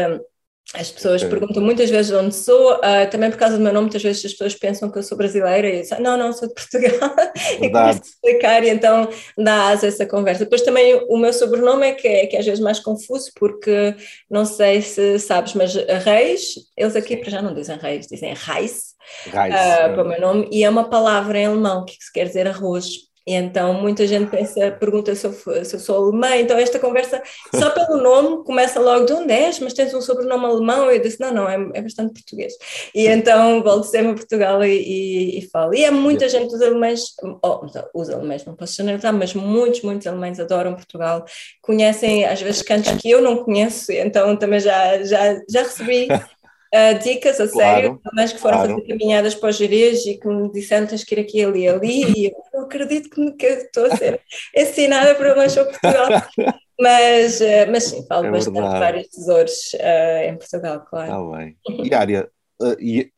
As 0.73 0.89
pessoas 0.89 1.21
okay. 1.21 1.37
perguntam 1.37 1.65
muitas 1.65 1.91
vezes 1.91 2.13
de 2.13 2.17
onde 2.17 2.33
sou, 2.33 2.75
uh, 2.77 3.11
também 3.11 3.29
por 3.29 3.37
causa 3.37 3.57
do 3.57 3.63
meu 3.63 3.73
nome, 3.73 3.87
muitas 3.87 4.03
vezes 4.05 4.25
as 4.25 4.31
pessoas 4.31 4.55
pensam 4.55 4.89
que 4.89 4.99
eu 4.99 5.03
sou 5.03 5.19
brasileira 5.19 5.69
e 5.69 5.79
eu 5.79 5.83
digo, 5.83 6.01
não, 6.01 6.17
não, 6.17 6.33
sou 6.33 6.47
de 6.47 6.55
Portugal. 6.55 7.11
e 7.61 7.69
começo 7.69 8.01
a 8.01 8.07
explicar 8.07 8.63
e 8.63 8.69
então 8.69 9.09
dá 9.37 9.71
asa 9.71 9.89
essa 9.89 10.07
conversa. 10.07 10.45
Depois 10.45 10.63
também 10.63 10.95
o 11.09 11.17
meu 11.17 11.33
sobrenome 11.33 11.89
é 11.89 11.93
que, 11.93 12.07
é 12.07 12.27
que 12.27 12.37
é 12.37 12.39
às 12.39 12.47
vezes 12.47 12.61
mais 12.61 12.79
confuso, 12.79 13.33
porque 13.35 13.97
não 14.31 14.45
sei 14.45 14.81
se 14.81 15.19
sabes, 15.19 15.55
mas 15.55 15.75
Reis, 15.75 16.55
eles 16.77 16.95
aqui 16.95 17.17
para 17.17 17.31
já 17.31 17.43
não 17.43 17.53
dizem 17.53 17.77
Reis, 17.77 18.07
dizem 18.07 18.33
Reis, 18.33 18.95
Reis 19.25 19.55
uh, 19.55 19.93
para 19.93 20.05
o 20.05 20.09
meu 20.09 20.21
nome, 20.21 20.49
e 20.53 20.63
é 20.63 20.71
uma 20.71 20.89
palavra 20.89 21.37
em 21.37 21.47
alemão 21.47 21.85
que 21.85 21.97
quer 22.15 22.27
dizer 22.27 22.47
arroz. 22.47 23.10
E 23.27 23.35
então 23.35 23.75
muita 23.75 24.07
gente 24.07 24.31
pensa, 24.31 24.71
pergunta 24.73 25.15
se 25.15 25.27
eu, 25.27 25.33
se 25.33 25.77
eu, 25.77 25.81
sou 25.81 26.05
alemã, 26.05 26.37
então 26.37 26.59
esta 26.59 26.79
conversa, 26.79 27.23
só 27.55 27.71
pelo 27.71 27.99
nome, 27.99 28.45
começa 28.45 28.81
logo 28.81 29.05
de 29.05 29.13
onde 29.13 29.33
és, 29.33 29.61
mas 29.61 29.75
tens 29.75 29.93
um 29.93 30.01
sobrenome 30.01 30.47
alemão, 30.47 30.91
e 30.91 30.97
eu 30.97 31.03
disse, 31.03 31.21
não, 31.21 31.33
não, 31.33 31.49
é, 31.49 31.55
é 31.75 31.83
bastante 31.83 32.15
português. 32.15 32.55
E 32.95 33.07
então 33.07 33.63
volto 33.63 33.85
sempre 33.85 34.13
a 34.13 34.15
Portugal 34.15 34.65
e, 34.65 34.73
e, 34.73 35.39
e, 35.39 35.51
falo. 35.51 35.75
E 35.75 35.85
há 35.85 35.93
muita 35.93 36.29
gente 36.29 36.51
dos 36.51 36.63
alemães, 36.63 37.15
oh, 37.43 37.67
os 37.95 38.09
alemães 38.09 38.45
não 38.45 38.55
posso 38.55 38.75
generalizar, 38.75 39.13
mas 39.13 39.35
muitos, 39.35 39.83
muitos 39.83 40.07
alemães 40.07 40.41
adoram 40.41 40.75
Portugal, 40.75 41.25
conhecem 41.63 42.25
às 42.25 42.41
vezes 42.41 42.63
cantos 42.63 42.93
que 42.93 43.11
eu 43.11 43.21
não 43.21 43.45
conheço, 43.45 43.93
então 43.93 44.37
também 44.37 44.61
já, 44.61 45.03
já, 45.03 45.39
já 45.49 45.63
recebi 45.63 46.09
uh, 46.75 46.99
dicas 47.03 47.41
a 47.41 47.49
sério, 47.49 48.01
mas 48.13 48.33
que 48.33 48.39
foram 48.39 48.59
claro. 48.59 48.75
fazer 48.75 48.87
caminhadas 48.87 49.35
para 49.35 49.51
os 49.51 49.57
Jerez 49.57 50.07
e 50.07 50.19
que 50.19 50.29
me 50.29 50.51
disseram 50.53 50.87
tens 50.87 51.05
que 51.05 51.15
ir 51.15 51.21
aqui, 51.21 51.45
ali, 51.45 51.69
ali, 51.69 52.05
e 52.17 52.27
eu 52.27 52.33
não 52.53 52.63
acredito 52.63 53.11
que, 53.11 53.33
que 53.33 53.47
estou 53.47 53.87
a 53.87 53.97
ser 53.97 54.21
ensinada 54.57 55.15
para 55.15 55.35
uma 55.35 55.49
show 55.49 55.65
Portugal. 55.65 56.09
Mas, 56.83 57.43
uh, 57.43 57.71
mas 57.71 57.85
sim, 57.85 58.07
falo 58.07 58.25
é 58.25 58.31
bastante 58.31 58.57
de 58.57 58.63
vários 58.63 59.09
tesouros 59.09 59.75
uh, 59.75 60.25
em 60.27 60.35
Portugal, 60.39 60.83
claro. 60.89 61.13
Está 61.13 61.37
bem. 61.37 61.57
E 61.85 61.95
área? 61.95 62.31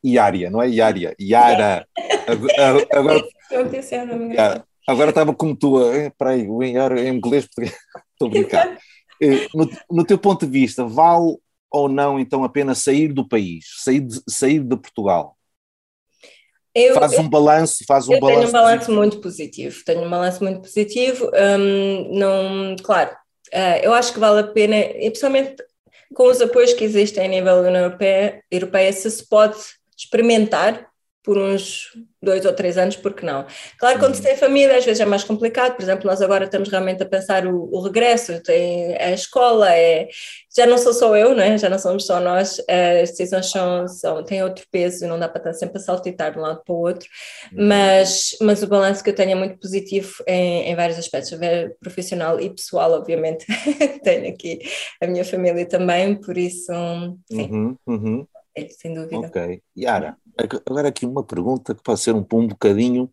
Iária, 0.04 0.50
não 0.50 0.60
é 0.60 0.68
Iária? 0.68 1.14
Iara. 1.16 1.86
agora, 2.90 3.24
agora 4.84 5.10
estava 5.10 5.32
como 5.32 5.54
tu, 5.54 5.78
aí, 5.78 6.48
o 6.48 6.60
Iara 6.60 7.00
em 7.02 7.14
inglês, 7.14 7.48
estou 7.54 8.26
a 8.26 8.28
brincar. 8.28 8.78
No, 9.54 9.70
no 9.88 10.04
teu 10.04 10.18
ponto 10.18 10.44
de 10.44 10.50
vista, 10.50 10.84
vale 10.84 11.36
ou 11.72 11.88
não 11.88 12.20
então 12.20 12.44
apenas 12.44 12.78
sair 12.78 13.12
do 13.12 13.26
país, 13.26 13.64
sair 13.78 14.00
de, 14.00 14.20
sair 14.28 14.60
de 14.60 14.76
Portugal? 14.76 15.36
Eu, 16.74 16.94
faz 16.94 17.18
um 17.18 17.28
balanço, 17.28 17.84
faz 17.86 18.08
um 18.08 18.18
balanço. 18.18 18.38
Tenho 18.38 18.48
um 18.48 18.52
balanço 18.52 18.92
muito 18.92 19.20
positivo, 19.20 19.84
tenho 19.84 20.02
um 20.02 20.10
balanço 20.10 20.42
muito 20.42 20.60
positivo. 20.60 21.30
Hum, 21.58 22.18
não, 22.18 22.76
claro, 22.82 23.10
uh, 23.52 23.78
eu 23.82 23.92
acho 23.92 24.12
que 24.12 24.18
vale 24.18 24.40
a 24.40 24.46
pena, 24.46 24.76
e 24.76 25.10
principalmente 25.10 25.56
com 26.14 26.24
os 26.30 26.40
apoios 26.40 26.72
que 26.72 26.84
existem 26.84 27.24
a 27.24 27.28
nível 27.28 27.62
da 27.62 27.68
União 27.68 27.84
Europeia, 27.84 28.42
Europeia 28.50 28.92
se 28.92 29.10
se 29.10 29.28
pode 29.28 29.56
experimentar 29.96 30.91
por 31.22 31.38
uns 31.38 31.88
dois 32.20 32.44
ou 32.44 32.52
três 32.52 32.76
anos, 32.76 32.96
porque 32.96 33.24
não? 33.24 33.46
Claro, 33.78 33.98
quando 33.98 34.14
se 34.14 34.22
tem 34.22 34.36
família, 34.36 34.76
às 34.76 34.84
vezes 34.84 35.00
é 35.00 35.04
mais 35.04 35.24
complicado. 35.24 35.74
Por 35.74 35.82
exemplo, 35.82 36.06
nós 36.06 36.20
agora 36.20 36.44
estamos 36.44 36.68
realmente 36.68 37.02
a 37.02 37.06
pensar 37.06 37.46
o, 37.46 37.68
o 37.72 37.80
regresso, 37.80 38.40
tem 38.42 38.96
a 38.96 39.12
escola, 39.12 39.72
é, 39.72 40.08
já 40.56 40.66
não 40.66 40.78
sou 40.78 40.92
só 40.92 41.16
eu, 41.16 41.34
né? 41.34 41.58
já 41.58 41.68
não 41.68 41.78
somos 41.78 42.06
só 42.06 42.20
nós, 42.20 42.60
as 42.68 43.10
decisões 43.10 43.50
são, 43.50 43.88
são, 43.88 44.24
têm 44.24 44.42
outro 44.42 44.64
peso 44.70 45.04
e 45.04 45.08
não 45.08 45.18
dá 45.18 45.28
para 45.28 45.38
estar 45.38 45.52
sempre 45.54 45.78
a 45.78 45.80
saltitar 45.80 46.32
de 46.32 46.38
um 46.38 46.42
lado 46.42 46.62
para 46.64 46.74
o 46.74 46.78
outro, 46.78 47.08
uhum. 47.52 47.66
mas, 47.68 48.36
mas 48.40 48.62
o 48.62 48.66
balanço 48.66 49.02
que 49.02 49.10
eu 49.10 49.14
tenho 49.14 49.32
é 49.32 49.34
muito 49.34 49.58
positivo 49.58 50.12
em, 50.26 50.70
em 50.70 50.74
vários 50.74 50.98
aspectos, 50.98 51.32
profissional 51.80 52.40
e 52.40 52.50
pessoal, 52.50 52.92
obviamente. 52.92 53.46
tenho 54.02 54.28
aqui 54.28 54.60
a 55.00 55.06
minha 55.06 55.24
família 55.24 55.66
também, 55.66 56.14
por 56.14 56.36
isso, 56.36 56.72
sim. 57.30 57.48
Uhum, 57.50 57.76
uhum. 57.86 58.26
É, 58.54 58.68
sem 58.68 58.94
dúvida. 58.94 59.18
Ok. 59.18 59.62
Yara, 59.76 60.16
agora 60.66 60.88
aqui 60.88 61.06
uma 61.06 61.24
pergunta 61.24 61.74
que 61.74 61.82
pode 61.82 62.00
ser 62.00 62.14
um, 62.14 62.26
um 62.32 62.46
bocadinho, 62.48 63.12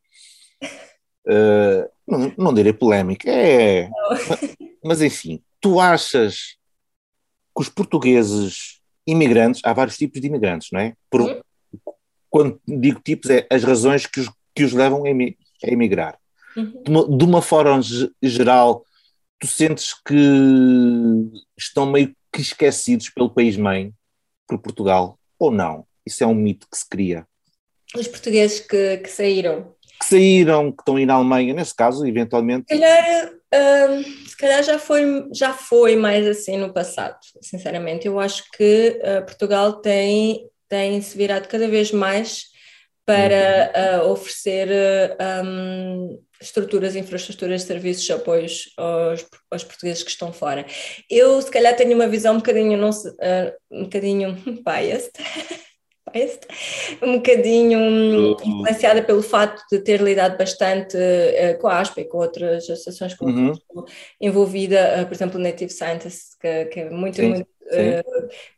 uh, 1.28 1.89
não, 2.06 2.34
não 2.38 2.54
direi 2.54 2.73
polémica, 2.73 3.30
é, 3.30 3.89
mas, 4.10 4.56
mas 4.84 5.02
enfim, 5.02 5.41
tu 5.62 5.80
achas 5.80 6.58
que 7.56 7.62
os 7.62 7.69
portugueses 7.69 8.80
imigrantes, 9.08 9.62
há 9.63 9.73
vários 9.73 9.97
tipos 9.97 10.21
de 10.21 10.28
imigrantes, 10.28 10.69
não 10.71 10.80
é? 10.80 10.93
Por, 11.10 11.21
uhum. 11.21 11.41
Quando 12.30 12.62
digo 12.67 12.99
tipos, 12.99 13.30
é 13.30 13.47
as 13.49 13.63
razões 13.63 14.06
que 14.06 14.19
os, 14.19 14.30
que 14.54 14.63
os 14.63 14.71
levam 14.71 15.04
a 15.06 15.67
emigrar. 15.67 16.19
Uhum. 16.56 16.84
De, 16.84 16.91
uma, 16.91 17.17
de 17.17 17.23
uma 17.25 17.41
forma 17.41 17.80
geral, 18.21 18.86
tu 19.39 19.47
sentes 19.47 19.93
que 20.06 20.15
estão 21.58 21.86
meio 21.86 22.15
que 22.32 22.41
esquecidos 22.41 23.10
pelo 23.10 23.30
país-mãe, 23.30 23.93
por 24.47 24.60
Portugal, 24.60 25.18
ou 25.39 25.52
não? 25.52 25.86
Isso 26.06 26.23
é 26.23 26.28
um 26.28 26.36
mito 26.36 26.67
que 26.69 26.78
se 26.78 26.88
cria. 26.88 27.25
Os 27.95 28.08
portugueses 28.08 28.60
que, 28.60 28.97
que 28.97 29.10
saíram. 29.10 29.73
Que 29.99 30.06
saíram, 30.06 30.71
que 30.71 30.82
estão 30.82 30.95
aí 30.97 31.06
na 31.06 31.15
Alemanha, 31.15 31.54
nesse 31.54 31.75
caso, 31.75 32.06
eventualmente. 32.06 32.65
Se 32.69 32.80
calhar, 32.80 33.32
hum, 33.32 34.04
se 34.28 34.38
calhar 34.38 34.63
já, 34.63 34.78
foi, 34.78 35.28
já 35.34 35.54
foi 35.54 35.95
mais 35.95 36.28
assim 36.28 36.58
no 36.58 36.73
passado, 36.73 37.17
sinceramente. 37.41 38.08
Eu 38.08 38.19
acho 38.19 38.43
que 38.52 39.02
uh, 39.02 39.25
Portugal 39.25 39.73
tem, 39.73 40.47
tem 40.67 41.02
se 41.02 41.17
virado 41.17 41.47
cada 41.47 41.67
vez 41.67 41.91
mais 41.91 42.49
para 43.10 44.04
uh, 44.04 44.12
oferecer 44.12 44.69
uh, 44.69 45.43
um, 45.43 46.22
estruturas, 46.39 46.95
infraestruturas, 46.95 47.63
serviços, 47.63 48.08
apoios 48.12 48.72
aos, 48.78 49.26
aos, 49.50 49.63
portugueses 49.63 50.04
que 50.04 50.12
estão 50.12 50.32
fora. 50.32 50.63
Eu, 51.10 51.41
se 51.41 51.50
calhar, 51.50 51.76
tenho 51.76 51.95
uma 51.95 52.08
visão 52.08 52.36
um 52.36 52.38
bocadinho, 52.38 52.78
não 52.78 52.91
se, 52.91 53.10
uh, 53.10 53.52
um 53.72 53.86
bocadinho 53.86 54.38
biased, 54.63 55.13
biased 56.13 56.41
um 57.02 57.13
bocadinho 57.13 58.38
influenciada 58.45 59.02
pelo 59.02 59.24
facto 59.24 59.63
de 59.72 59.80
ter 59.80 60.00
lidado 60.02 60.38
bastante 60.38 60.95
uh, 60.95 61.58
com 61.60 61.67
a 61.67 61.80
ASPA 61.80 62.02
e 62.02 62.06
com 62.06 62.19
outras 62.19 62.69
associações 62.69 63.15
com 63.15 63.26
uhum. 63.26 63.54
envolvida, 64.22 65.02
uh, 65.02 65.08
por 65.08 65.15
exemplo, 65.15 65.39
Native 65.39 65.72
Scientists, 65.72 66.38
que, 66.39 66.65
que 66.65 66.80
é 66.82 66.89
muito, 66.91 67.15
sim, 67.15 67.30
muito 67.30 67.50
sim. 67.72 68.04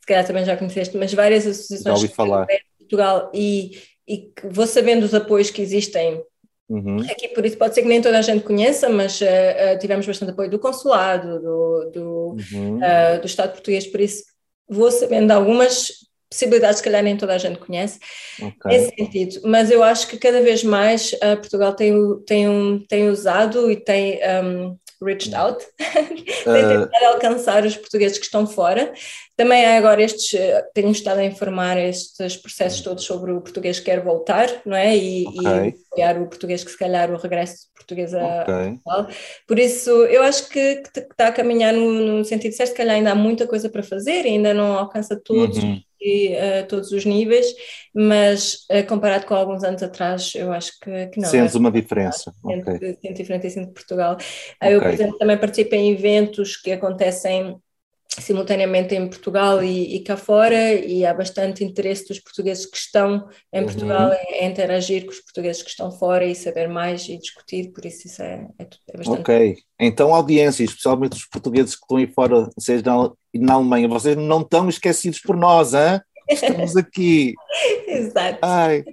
se 0.01 0.05
calhar 0.05 0.27
também 0.27 0.43
já 0.43 0.57
conheceste, 0.57 0.97
mas 0.97 1.13
várias 1.13 1.47
associações 1.47 1.83
já 1.83 1.93
ouvi 1.93 2.09
falar. 2.09 2.47
em 2.49 2.59
Portugal 2.79 3.31
e 3.33 3.90
e 4.11 4.29
vou 4.43 4.67
sabendo 4.67 5.05
os 5.05 5.13
apoios 5.13 5.49
que 5.49 5.61
existem 5.61 6.21
uhum. 6.69 6.99
aqui, 7.09 7.29
por 7.29 7.45
isso 7.45 7.57
pode 7.57 7.73
ser 7.73 7.81
que 7.81 7.87
nem 7.87 8.01
toda 8.01 8.19
a 8.19 8.21
gente 8.21 8.43
conheça, 8.43 8.89
mas 8.89 9.21
uh, 9.21 9.25
uh, 9.25 9.79
tivemos 9.79 10.05
bastante 10.05 10.31
apoio 10.31 10.49
do 10.49 10.59
consulado, 10.59 11.39
do, 11.39 11.91
do, 11.93 12.35
uhum. 12.53 12.77
uh, 12.77 13.21
do 13.21 13.25
Estado 13.25 13.53
português, 13.53 13.87
por 13.87 14.01
isso 14.01 14.25
vou 14.67 14.91
sabendo 14.91 15.31
algumas 15.31 15.91
possibilidades 16.29 16.81
que 16.81 16.85
calhar 16.85 17.03
nem 17.03 17.15
toda 17.15 17.33
a 17.33 17.37
gente 17.37 17.59
conhece 17.59 17.99
okay. 18.37 18.53
nesse 18.65 18.95
sentido, 18.95 19.41
mas 19.45 19.71
eu 19.71 19.81
acho 19.81 20.07
que 20.07 20.17
cada 20.17 20.41
vez 20.41 20.61
mais 20.61 21.11
Portugal 21.37 21.73
tem, 21.73 21.93
tem, 22.25 22.47
um, 22.47 22.79
tem 22.79 23.09
usado 23.09 23.69
e 23.69 23.75
tem 23.75 24.19
um, 24.41 24.77
reached 25.01 25.33
out, 25.33 25.65
tem 25.77 26.67
tentado 26.67 27.05
alcançar 27.05 27.65
os 27.65 27.75
portugueses 27.75 28.17
que 28.17 28.25
estão 28.25 28.45
fora. 28.45 28.93
Também 29.35 29.65
há 29.65 29.77
agora 29.77 30.01
estes, 30.01 30.33
eh, 30.33 30.63
tenho 30.73 30.91
estado 30.91 31.19
a 31.19 31.25
informar 31.25 31.77
estes 31.77 32.37
processos 32.37 32.81
todos 32.81 33.03
sobre 33.03 33.31
o 33.31 33.41
português 33.41 33.79
que 33.79 33.85
quer 33.85 34.01
voltar, 34.01 34.47
não 34.65 34.75
é? 34.75 34.95
E, 34.95 35.25
okay. 35.27 35.73
e 35.97 36.19
o 36.19 36.27
português 36.27 36.63
que 36.63 36.71
se 36.71 36.77
calhar 36.77 37.11
o 37.11 37.17
regresso 37.17 37.67
português 37.75 38.13
a 38.13 38.43
okay. 38.43 38.79
Portugal. 38.83 39.07
Por 39.47 39.59
isso, 39.59 39.89
eu 40.05 40.23
acho 40.23 40.49
que, 40.49 40.83
que 40.93 40.99
está 40.99 41.27
a 41.27 41.31
caminhar 41.31 41.73
no, 41.73 42.17
no 42.17 42.25
sentido 42.25 42.53
certo, 42.53 42.69
se 42.69 42.75
calhar 42.75 42.95
ainda 42.95 43.11
há 43.11 43.15
muita 43.15 43.47
coisa 43.47 43.69
para 43.69 43.83
fazer, 43.83 44.25
ainda 44.25 44.53
não 44.53 44.77
alcança 44.77 45.19
todos. 45.23 45.57
Uhum 45.57 45.81
e, 46.01 46.33
uh, 46.33 46.67
todos 46.67 46.91
os 46.91 47.05
níveis, 47.05 47.45
mas 47.93 48.65
uh, 48.71 48.85
comparado 48.87 49.25
com 49.25 49.35
alguns 49.35 49.63
anos 49.63 49.83
atrás, 49.83 50.33
eu 50.35 50.51
acho 50.51 50.71
que, 50.79 51.07
que 51.07 51.19
não. 51.19 51.29
Sentes 51.29 51.55
uma 51.55 51.71
diferença. 51.71 52.33
Sente, 52.43 52.69
okay. 52.69 53.13
diferença 53.13 53.61
de 53.61 53.71
Portugal. 53.71 54.13
Okay. 54.15 54.75
Eu, 54.75 54.81
por 54.81 54.89
exemplo, 54.89 55.17
também 55.17 55.37
participo 55.37 55.75
em 55.75 55.91
eventos 55.91 56.57
que 56.57 56.71
acontecem 56.71 57.55
simultaneamente 58.19 58.93
em 58.93 59.07
Portugal 59.07 59.63
e, 59.63 59.95
e, 59.95 59.99
cá 60.03 60.17
fora 60.17 60.73
e 60.73 61.05
há 61.05 61.13
bastante 61.13 61.63
interesse 61.63 62.07
dos 62.07 62.19
portugueses 62.19 62.65
que 62.65 62.75
estão 62.75 63.27
em 63.53 63.63
Portugal 63.63 64.09
uhum. 64.09 64.15
em, 64.15 64.43
em, 64.43 64.49
interagir 64.49 65.05
com 65.05 65.11
os 65.11 65.19
portugueses 65.21 65.63
que 65.63 65.69
estão 65.69 65.91
fora 65.91 66.25
e 66.25 66.35
saber 66.35 66.67
mais 66.67 67.07
e 67.07 67.17
discutir, 67.17 67.71
por 67.71 67.85
isso 67.85 68.07
isso 68.07 68.21
é, 68.21 68.47
é, 68.59 68.67
é 68.89 68.97
bastante... 68.97 69.21
Ok, 69.21 69.57
então 69.79 70.13
audiência, 70.13 70.63
especialmente 70.63 71.13
os 71.13 71.25
portugueses 71.25 71.75
que 71.75 71.81
estão 71.83 71.97
aí 71.97 72.07
fora, 72.07 72.49
seja 72.59 72.83
na, 72.85 73.11
na 73.33 73.53
Alemanha, 73.53 73.87
vocês 73.87 74.17
não 74.17 74.41
estão 74.41 74.67
esquecidos 74.67 75.19
por 75.19 75.37
nós, 75.37 75.73
hein? 75.73 76.01
estamos 76.29 76.75
aqui. 76.75 77.33
Exato. 77.87 78.39
Ai, 78.41 78.83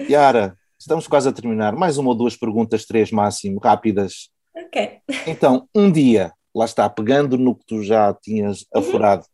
Yara, 0.00 0.56
estamos 0.78 1.06
quase 1.06 1.28
a 1.28 1.32
terminar, 1.32 1.74
mais 1.76 1.98
uma 1.98 2.10
ou 2.10 2.14
duas 2.14 2.36
perguntas, 2.36 2.86
três 2.86 3.10
máximo, 3.10 3.60
rápidas. 3.60 4.30
Ok. 4.56 4.98
Então, 5.26 5.68
um 5.74 5.90
dia 5.90 6.32
lá 6.54 6.64
está, 6.64 6.88
pegando 6.88 7.36
no 7.36 7.54
que 7.54 7.66
tu 7.66 7.82
já 7.82 8.14
tinhas 8.14 8.62
uhum. 8.62 8.80
afurado, 8.80 9.26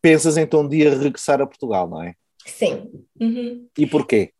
pensas 0.00 0.36
então 0.36 0.60
um 0.60 0.68
dia 0.68 0.96
regressar 0.96 1.40
a 1.40 1.46
Portugal, 1.46 1.88
não 1.88 2.02
é? 2.02 2.14
Sim. 2.46 2.90
Uhum. 3.20 3.68
E 3.78 3.86
porquê? 3.86 4.32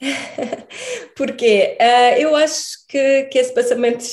Porque 1.16 1.76
uh, 1.80 2.20
eu 2.20 2.36
acho 2.36 2.86
que, 2.88 3.24
que 3.24 3.38
esse 3.38 3.52
pensamento 3.52 4.04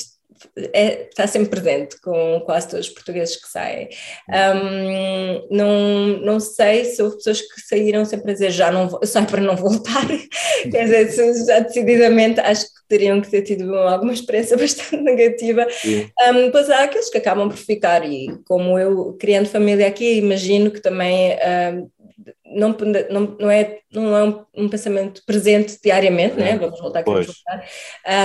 é, 0.72 1.08
está 1.08 1.26
sempre 1.26 1.48
presente 1.48 2.00
com 2.00 2.42
quase 2.44 2.68
todos 2.68 2.88
os 2.88 2.92
portugueses 2.92 3.36
que 3.36 3.48
saem. 3.48 3.88
Um, 4.28 5.56
não, 5.56 6.06
não 6.20 6.40
sei 6.40 6.84
se 6.84 7.02
houve 7.02 7.16
pessoas 7.16 7.40
que 7.40 7.60
saíram 7.60 8.04
sempre 8.04 8.30
a 8.30 8.34
dizer 8.34 8.50
já 8.50 8.70
não 8.70 8.88
vou, 8.88 9.00
saio 9.06 9.26
para 9.26 9.40
não 9.40 9.56
voltar, 9.56 10.06
quer 10.70 10.84
dizer, 10.84 11.46
já 11.46 11.60
decididamente 11.60 12.40
acho 12.40 12.66
que 12.66 12.75
teriam 12.88 13.20
que 13.20 13.30
ter 13.30 13.42
tido 13.42 13.74
alguma 13.74 14.12
experiência 14.12 14.56
bastante 14.58 14.96
negativa. 15.02 15.66
Um, 16.30 16.50
pois 16.50 16.70
há 16.70 16.84
aqueles 16.84 17.10
que 17.10 17.18
acabam 17.18 17.48
por 17.48 17.58
ficar, 17.58 18.04
e 18.04 18.28
como 18.46 18.78
eu, 18.78 19.16
criando 19.18 19.48
família 19.48 19.86
aqui, 19.86 20.18
imagino 20.18 20.70
que 20.70 20.80
também. 20.80 21.36
Um, 21.74 21.90
não, 22.48 22.74
não, 23.10 23.36
não, 23.38 23.50
é, 23.50 23.80
não 23.92 24.16
é 24.16 24.24
um, 24.24 24.64
um 24.64 24.68
pensamento 24.68 25.22
presente 25.26 25.78
diariamente, 25.82 26.36
né? 26.36 26.56
vamos 26.56 26.80
voltar 26.80 27.00
aqui 27.00 27.10
vamos 27.10 27.26
voltar. 27.26 27.68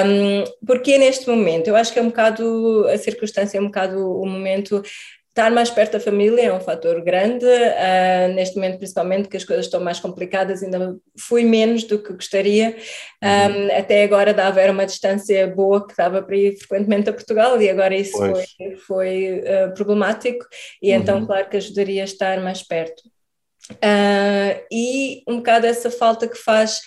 Um, 0.08 0.43
porque 0.65 0.97
neste 0.97 1.30
momento, 1.30 1.67
eu 1.67 1.76
acho 1.76 1.91
que 1.91 2.00
é 2.00 2.02
um 2.02 2.08
bocado 2.08 2.88
a 2.88 2.97
circunstância, 2.97 3.58
é 3.58 3.62
um 3.62 3.65
bocado 3.65 4.00
o 4.00 4.26
momento 4.26 4.82
estar 5.32 5.50
mais 5.50 5.70
perto 5.70 5.94
da 5.94 6.00
família 6.00 6.41
é 6.41 6.54
um 6.54 6.60
fator 6.60 7.02
grande, 7.02 7.46
uh, 7.46 8.34
neste 8.36 8.56
momento 8.56 8.78
principalmente 8.78 9.30
que 9.30 9.38
as 9.38 9.46
coisas 9.46 9.65
estão 9.65 9.80
mais 9.80 9.98
complicadas, 9.98 10.62
ainda 10.62 10.98
fui 11.17 11.46
menos 11.46 11.86
do 11.86 11.98
que 12.04 12.12
gostaria, 12.12 12.76
um, 13.24 13.28
uhum. 13.28 13.78
até 13.78 14.04
agora 14.04 14.34
dava 14.34 14.60
era 14.60 14.74
uma 14.74 14.86
distância 14.86 15.48
boa 15.48 15.88
que 15.88 15.96
dava 15.96 16.22
para 16.22 16.36
ir 16.36 16.58
frequentemente 16.58 17.10
a 17.10 17.13
Portugal 17.13 17.62
e 17.62 17.70
agora 17.70 17.96
isso 17.96 18.17
pois. 18.17 18.46
foi, 18.58 18.76
foi 18.76 19.39
uh, 19.39 19.74
problemático 19.74 20.46
e 20.82 20.91
então 20.91 21.20
uhum. 21.20 21.26
claro 21.26 21.48
que 21.48 21.58
ajudaria 21.58 22.02
a 22.02 22.06
estar 22.06 22.41
mais 22.41 22.62
perto. 22.62 23.02
Uh, 23.72 24.65
e 24.70 25.24
um 25.26 25.38
bocado 25.38 25.65
essa 25.65 25.89
falta 25.89 26.28
que 26.28 26.38
faz 26.38 26.82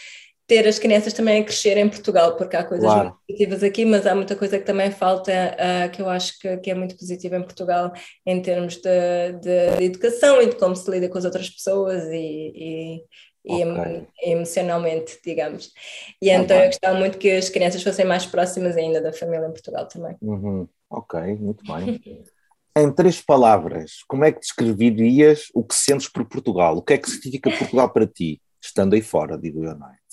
ter 0.46 0.68
as 0.68 0.78
crianças 0.78 1.12
também 1.12 1.40
a 1.40 1.44
crescer 1.44 1.76
em 1.78 1.88
Portugal, 1.88 2.36
porque 2.36 2.56
há 2.56 2.64
coisas 2.64 2.86
claro. 2.86 3.04
muito 3.04 3.18
positivas 3.26 3.62
aqui, 3.62 3.84
mas 3.84 4.06
há 4.06 4.14
muita 4.14 4.36
coisa 4.36 4.58
que 4.58 4.64
também 4.64 4.90
falta, 4.90 5.32
uh, 5.32 5.90
que 5.90 6.02
eu 6.02 6.08
acho 6.08 6.38
que, 6.38 6.56
que, 6.58 6.70
é 6.70 6.74
muito 6.74 6.96
positiva 6.96 7.36
em 7.36 7.42
Portugal, 7.42 7.92
em 8.26 8.42
termos 8.42 8.76
de, 8.76 9.32
de, 9.40 9.76
de, 9.78 9.84
educação 9.84 10.42
e 10.42 10.50
de 10.50 10.56
como 10.56 10.76
se 10.76 10.90
lida 10.90 11.08
com 11.08 11.16
as 11.16 11.24
outras 11.24 11.48
pessoas 11.48 12.04
e, 12.10 13.02
e, 13.46 13.64
okay. 13.64 14.06
e 14.22 14.30
emocionalmente, 14.32 15.18
digamos. 15.24 15.72
E 16.20 16.28
tá 16.28 16.34
então 16.34 16.56
eu 16.58 16.66
gostava 16.66 16.98
muito 16.98 17.16
que 17.16 17.30
as 17.30 17.48
crianças 17.48 17.82
fossem 17.82 18.04
mais 18.04 18.26
próximas 18.26 18.76
ainda 18.76 19.00
da 19.00 19.12
família 19.12 19.46
em 19.46 19.52
Portugal 19.52 19.88
também. 19.88 20.14
Uhum. 20.20 20.68
Ok, 20.90 21.20
muito 21.36 21.64
bem. 21.64 22.00
em 22.76 22.92
três 22.92 23.20
palavras, 23.22 24.02
como 24.06 24.24
é 24.24 24.32
que 24.32 24.40
descreverias 24.40 25.46
o 25.54 25.64
que 25.64 25.74
sentes 25.74 26.08
por 26.08 26.24
Portugal? 26.26 26.76
O 26.76 26.82
que 26.82 26.94
é 26.94 26.98
que 26.98 27.08
significa 27.08 27.50
Portugal 27.50 27.88
para 27.90 28.06
ti, 28.06 28.42
estando 28.60 28.94
aí 28.94 29.00
fora, 29.00 29.38
digo 29.38 29.64
eu, 29.64 29.74
não 29.74 29.88
é? 29.88 30.03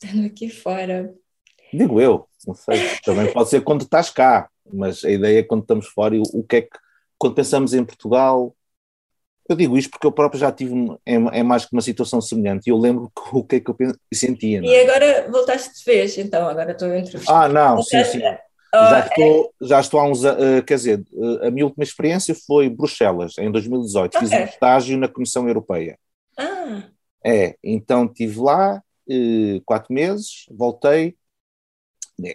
Estando 0.00 0.26
aqui 0.26 0.48
fora. 0.48 1.12
Digo 1.72 2.00
eu, 2.00 2.26
não 2.46 2.54
sei. 2.54 2.80
Também 3.04 3.32
pode 3.32 3.50
ser 3.50 3.62
quando 3.62 3.82
estás 3.82 4.10
cá, 4.10 4.48
mas 4.72 5.04
a 5.04 5.10
ideia 5.10 5.40
é 5.40 5.42
quando 5.42 5.62
estamos 5.62 5.86
fora 5.88 6.14
e 6.14 6.22
o 6.32 6.42
que 6.42 6.56
é 6.56 6.62
que, 6.62 6.78
quando 7.18 7.34
pensamos 7.34 7.74
em 7.74 7.84
Portugal, 7.84 8.54
eu 9.48 9.56
digo 9.56 9.76
isto 9.76 9.90
porque 9.90 10.06
eu 10.06 10.12
próprio 10.12 10.38
já 10.38 10.52
tive 10.52 10.72
é, 11.04 11.42
mais 11.42 11.64
que 11.64 11.72
uma 11.72 11.82
situação 11.82 12.20
semelhante 12.20 12.68
e 12.68 12.70
eu 12.70 12.78
lembro 12.78 13.10
o 13.32 13.44
que 13.44 13.56
é 13.56 13.60
que 13.60 13.70
eu 13.70 13.76
sentia. 14.14 14.60
Não? 14.60 14.68
É? 14.68 14.72
E 14.72 14.88
agora 14.88 15.30
voltaste 15.30 15.76
de 15.76 15.84
vez, 15.84 16.16
então, 16.16 16.48
agora 16.48 16.72
estou 16.72 16.88
a 16.88 16.98
entrevistar. 16.98 17.44
Ah, 17.44 17.48
não, 17.48 17.82
sim, 17.82 18.04
sim. 18.04 18.20
Já 18.72 19.00
estou, 19.00 19.54
já 19.62 19.80
estou 19.80 20.00
há 20.00 20.04
uns 20.04 20.24
uh, 20.24 20.62
quer 20.66 20.74
dizer, 20.74 21.02
uh, 21.12 21.46
a 21.46 21.50
minha 21.50 21.64
última 21.64 21.82
experiência 21.82 22.34
foi 22.46 22.68
Bruxelas, 22.68 23.36
em 23.38 23.50
2018. 23.50 24.14
Okay. 24.14 24.28
Fiz 24.28 24.38
um 24.38 24.44
estágio 24.44 24.98
na 24.98 25.08
Comissão 25.08 25.48
Europeia. 25.48 25.98
Ah. 26.38 26.84
É, 27.24 27.56
então 27.64 28.04
estive 28.04 28.38
lá 28.40 28.82
uh, 29.10 29.62
quatro 29.64 29.92
meses, 29.92 30.46
voltei. 30.50 31.16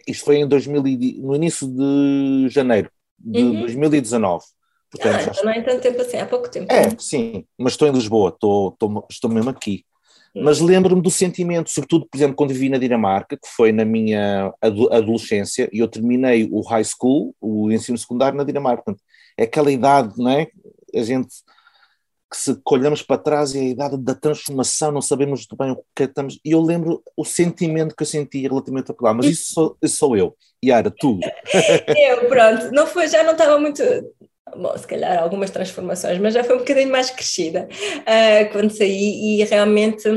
Isto 0.08 0.26
foi 0.26 0.38
em 0.38 0.48
2000, 0.48 0.82
no 1.22 1.36
início 1.36 1.68
de 1.68 2.48
janeiro 2.50 2.90
de 3.20 3.42
uhum. 3.42 3.62
2019. 3.62 4.46
Portanto, 4.90 5.16
ah, 5.16 5.22
então 5.24 5.44
não 5.44 5.52
é 5.52 5.62
tanto 5.62 5.82
tempo 5.82 6.02
assim, 6.02 6.18
há 6.18 6.26
pouco 6.26 6.50
tempo. 6.50 6.72
É, 6.72 6.90
sim, 7.00 7.46
mas 7.58 7.74
estou 7.74 7.88
em 7.88 7.92
Lisboa, 7.92 8.30
estou, 8.30 8.70
estou, 8.70 9.08
estou 9.10 9.30
mesmo 9.30 9.50
aqui. 9.50 9.86
Mas 10.36 10.60
lembro-me 10.60 11.02
do 11.02 11.12
sentimento, 11.12 11.70
sobretudo, 11.70 12.08
por 12.10 12.18
exemplo, 12.18 12.36
quando 12.36 12.54
vivi 12.54 12.68
na 12.68 12.80
Dinamarca, 12.80 13.38
que 13.38 13.48
foi 13.48 13.72
na 13.72 13.86
minha 13.86 14.52
adolescência, 14.62 15.70
e 15.72 15.78
eu 15.78 15.88
terminei 15.88 16.50
o 16.52 16.62
high 16.62 16.84
school, 16.84 17.36
o 17.40 17.72
ensino 17.72 17.98
secundário 17.98 18.36
na 18.36 18.44
Dinamarca. 18.44 18.84
Portanto, 18.84 19.04
é 19.38 19.44
aquela 19.44 19.72
idade, 19.72 20.14
não 20.18 20.32
é? 20.32 20.48
A 20.96 21.04
gente 21.04 21.30
que 22.34 22.40
se 22.40 22.56
colhamos 22.64 23.04
para 23.04 23.22
trás 23.22 23.54
e 23.54 23.60
a 23.60 23.64
idade 23.64 23.96
da 23.96 24.16
transformação, 24.16 24.92
não 24.92 25.02
sabemos 25.02 25.42
muito 25.42 25.56
bem 25.56 25.70
o 25.70 25.84
que 25.96 26.04
estamos. 26.04 26.40
E 26.44 26.52
eu 26.52 26.62
lembro 26.62 27.04
o 27.16 27.24
sentimento 27.24 27.96
que 27.96 28.02
eu 28.02 28.08
senti 28.08 28.42
relativamente 28.42 28.92
a 28.92 28.96
lá, 29.00 29.14
mas 29.14 29.28
isso 29.28 29.54
sou, 29.54 29.78
isso 29.84 29.98
sou 29.98 30.18
eu. 30.18 30.36
Yara, 30.66 30.90
tu. 30.90 31.20
eu, 31.96 32.28
pronto, 32.28 32.72
não 32.72 32.88
foi, 32.88 33.08
já 33.08 33.24
não 33.24 33.34
estava 33.34 33.60
muito. 33.60 33.84
Bom, 34.56 34.76
se 34.76 34.88
calhar 34.88 35.22
algumas 35.22 35.52
transformações, 35.52 36.18
mas 36.18 36.34
já 36.34 36.44
foi 36.44 36.56
um 36.56 36.60
bocadinho 36.60 36.92
mais 36.92 37.12
crescida 37.12 37.68
uh, 38.02 38.52
quando 38.52 38.72
saí 38.72 39.40
e 39.40 39.44
realmente 39.44 40.08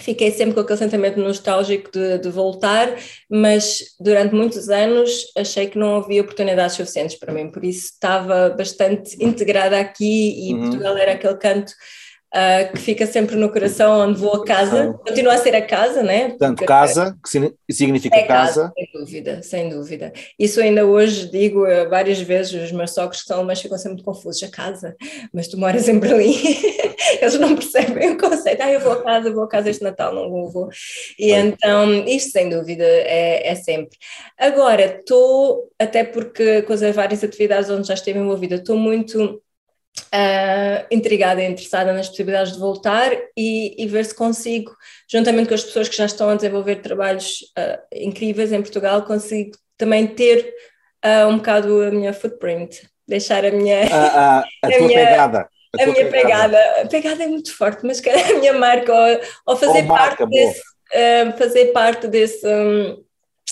fiquei 0.00 0.30
sempre 0.30 0.54
com 0.54 0.60
aquele 0.60 0.78
sentimento 0.78 1.20
nostálgico 1.20 1.90
de, 1.90 2.18
de, 2.18 2.28
voltar, 2.30 2.94
mas 3.28 3.78
durante 4.00 4.34
muitos 4.34 4.68
anos 4.68 5.30
achei 5.36 5.66
que 5.66 5.78
não 5.78 5.96
havia 5.96 6.22
oportunidades 6.22 6.76
suficientes 6.76 7.16
para 7.16 7.32
mim, 7.32 7.50
por 7.50 7.64
isso 7.64 7.92
estava 7.92 8.50
bastante 8.50 9.16
integrada 9.22 9.78
aqui 9.78 10.48
e 10.48 10.54
uhum. 10.54 10.62
Portugal 10.62 10.96
era 10.96 11.12
aquele 11.12 11.36
canto 11.36 11.72
uh, 12.34 12.72
que 12.72 12.78
fica 12.78 13.06
sempre 13.06 13.36
no 13.36 13.50
coração, 13.50 14.00
onde 14.00 14.20
vou 14.20 14.34
a 14.34 14.44
casa, 14.44 14.94
continua 15.06 15.34
a 15.34 15.38
ser 15.38 15.54
a 15.54 15.62
casa, 15.62 16.02
né? 16.02 16.30
Portanto, 16.30 16.64
casa, 16.64 17.16
que 17.22 17.72
significa 17.72 18.16
é 18.16 18.22
casa, 18.24 18.62
casa. 18.62 18.72
Sem 18.76 18.88
dúvida, 18.92 19.42
sem 19.42 19.68
dúvida. 19.68 20.12
Isso 20.38 20.60
ainda 20.60 20.86
hoje 20.86 21.30
digo 21.30 21.64
uh, 21.64 21.88
várias 21.88 22.20
vezes, 22.20 22.52
os 22.64 22.72
meus 22.72 22.92
sogros 22.92 23.22
que 23.22 23.28
são 23.28 23.44
mas 23.44 23.60
ficam 23.60 23.78
sempre 23.78 24.02
confusos, 24.02 24.42
a 24.42 24.50
casa, 24.50 24.94
mas 25.32 25.48
tu 25.48 25.58
moras 25.58 25.88
em 25.88 25.98
Berlim, 25.98 26.34
eles 27.20 27.38
não 27.38 27.54
percebem 27.54 28.10
o 28.10 28.18
conceito, 28.18 28.62
ah, 28.62 28.70
eu 28.70 28.80
vou 28.80 28.92
a 28.92 29.02
casa, 29.02 29.32
vou 29.32 29.44
a 29.44 29.48
casa 29.48 29.70
este 29.70 29.82
Natal, 29.82 30.14
não 30.14 30.30
vou, 30.30 30.50
vou. 30.50 30.68
E 31.18 31.32
é. 31.32 31.40
então, 31.40 31.92
isto 32.06 32.30
sem 32.30 32.48
dúvida 32.48 32.84
é, 32.84 33.48
é 33.48 33.54
sempre. 33.54 33.96
Agora, 34.36 34.98
estou, 34.98 35.70
até 35.78 36.04
porque 36.04 36.62
com 36.62 36.72
as 36.72 36.80
várias 36.94 37.24
atividades 37.24 37.70
onde 37.70 37.88
já 37.88 37.94
esteve 37.94 38.18
envolvida, 38.18 38.56
estou 38.56 38.76
muito 38.76 39.40
uh, 40.00 40.86
intrigada 40.90 41.42
e 41.42 41.46
interessada 41.46 41.92
nas 41.92 42.08
possibilidades 42.08 42.52
de 42.52 42.58
voltar 42.58 43.12
e, 43.36 43.74
e, 43.82 43.86
ver 43.86 44.04
se 44.04 44.14
consigo, 44.14 44.76
juntamente 45.10 45.48
com 45.48 45.54
as 45.54 45.64
pessoas 45.64 45.88
que 45.88 45.96
já 45.96 46.06
estão 46.06 46.28
a 46.28 46.34
desenvolver 46.34 46.76
trabalhos 46.76 47.40
uh, 47.58 47.78
incríveis 47.92 48.52
em 48.52 48.62
Portugal, 48.62 49.02
consigo 49.02 49.52
também 49.76 50.06
ter 50.06 50.54
uh, 51.04 51.28
um 51.28 51.36
bocado 51.36 51.82
a 51.82 51.90
minha 51.90 52.12
footprint, 52.12 52.88
deixar 53.06 53.44
a 53.44 53.50
minha. 53.50 53.82
a, 53.92 54.38
a, 54.38 54.44
a 54.64 54.70
tua 54.70 54.86
minha, 54.86 55.06
pegada. 55.06 55.48
A, 55.78 55.82
a 55.82 55.86
minha 55.86 56.06
pegada. 56.06 56.10
pegada. 56.10 56.82
A 56.82 56.86
pegada 56.86 57.24
é 57.24 57.26
muito 57.26 57.56
forte, 57.56 57.86
mas 57.86 58.00
que 58.00 58.10
a 58.10 58.38
minha 58.38 58.52
marca, 58.54 58.92
ou, 58.92 59.20
ou 59.46 59.56
fazer, 59.56 59.84
oh, 59.84 59.88
parte 59.88 60.26
desse, 60.26 60.62
fazer 61.38 61.66
parte 61.66 62.08
desse. 62.08 62.46
Um, 62.46 63.07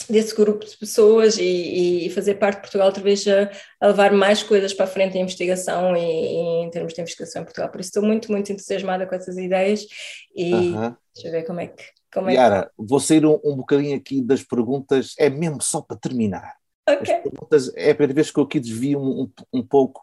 desse 0.09 0.35
grupo 0.35 0.65
de 0.65 0.77
pessoas 0.77 1.37
e, 1.39 2.07
e, 2.07 2.11
fazer 2.11 2.35
parte 2.35 2.57
de 2.57 2.63
Portugal 2.63 2.87
outra 2.87 3.03
vez 3.03 3.25
a, 3.27 3.87
levar 3.87 4.13
mais 4.13 4.43
coisas 4.43 4.73
para 4.73 4.85
a 4.85 4.89
frente 4.89 5.17
em 5.17 5.23
investigação 5.23 5.97
e, 5.97 6.01
e, 6.01 6.65
em 6.65 6.71
termos 6.71 6.95
de 6.95 7.01
investigação 7.01 7.43
em 7.43 7.45
Portugal. 7.45 7.71
Por 7.71 7.81
isso 7.81 7.89
estou 7.89 8.03
muito, 8.03 8.31
muito 8.31 8.51
entusiasmada 8.53 9.07
com 9.07 9.15
essas 9.15 9.37
ideias 9.37 9.87
e 10.35 10.53
uh 10.53 10.57
-huh. 10.57 10.97
deixa 11.15 11.29
eu 11.29 11.33
ver 11.33 11.45
como 11.45 11.61
é 11.61 11.69
que. 11.69 11.85
Como 12.13 12.31
Yara, 12.31 12.57
é 12.57 12.63
que... 12.63 12.71
vou 12.79 13.01
sair 13.01 13.27
um, 13.27 13.39
um 13.45 13.57
bocadinho 13.57 13.97
aqui 13.97 14.23
das 14.23 14.43
perguntas, 14.43 15.15
é 15.19 15.29
mesmo 15.29 15.61
só 15.61 15.81
para 15.81 15.97
terminar. 15.97 16.55
Okay. 16.89 17.15
As 17.15 17.23
perguntas, 17.23 17.73
é 17.75 17.91
a 17.91 17.95
primeira 17.95 18.15
vez 18.15 18.31
que 18.31 18.39
eu 18.39 18.45
aqui 18.45 18.61
desvio 18.61 19.01
um, 19.01 19.23
um, 19.23 19.59
um 19.61 19.63
pouco. 19.67 20.03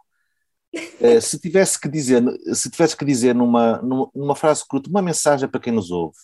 Uh, 0.99 1.19
se 1.21 1.39
tivesse 1.39 1.79
que 1.79 1.87
dizer, 1.87 2.21
se 2.53 2.69
tivesse 2.69 2.95
que 2.95 3.05
dizer 3.05 3.33
numa, 3.33 3.81
numa, 3.81 4.11
numa 4.13 4.35
frase 4.35 4.63
curta, 4.67 4.89
uma 4.89 5.01
mensagem 5.01 5.47
para 5.47 5.61
quem 5.61 5.71
nos 5.71 5.91
ouve, 5.91 6.17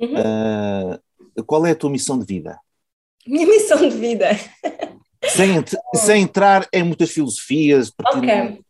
uh, 0.00 1.44
qual 1.44 1.66
é 1.66 1.72
a 1.72 1.76
tua 1.76 1.90
missão 1.90 2.18
de 2.18 2.24
vida? 2.24 2.58
Minha 3.28 3.46
missão 3.46 3.88
de 3.88 3.96
vida. 3.96 4.30
Sem, 5.24 5.64
sem 5.94 6.22
entrar 6.22 6.66
em 6.72 6.82
muitas 6.82 7.10
filosofias, 7.10 7.90
porque 7.90 8.18
okay. 8.18 8.60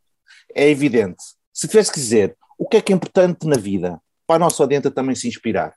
é 0.55 0.69
evidente. 0.69 1.23
Se 1.53 1.69
tivesse 1.69 1.93
que 1.93 2.01
dizer 2.01 2.37
o 2.59 2.67
que 2.67 2.79
é 2.79 2.81
que 2.81 2.93
é 2.93 2.97
importante 2.97 3.47
na 3.47 3.57
vida 3.57 4.01
para 4.27 4.37
a 4.37 4.39
nossa 4.41 4.63
audiência 4.63 4.91
também 4.91 5.15
se 5.15 5.29
inspirar, 5.29 5.75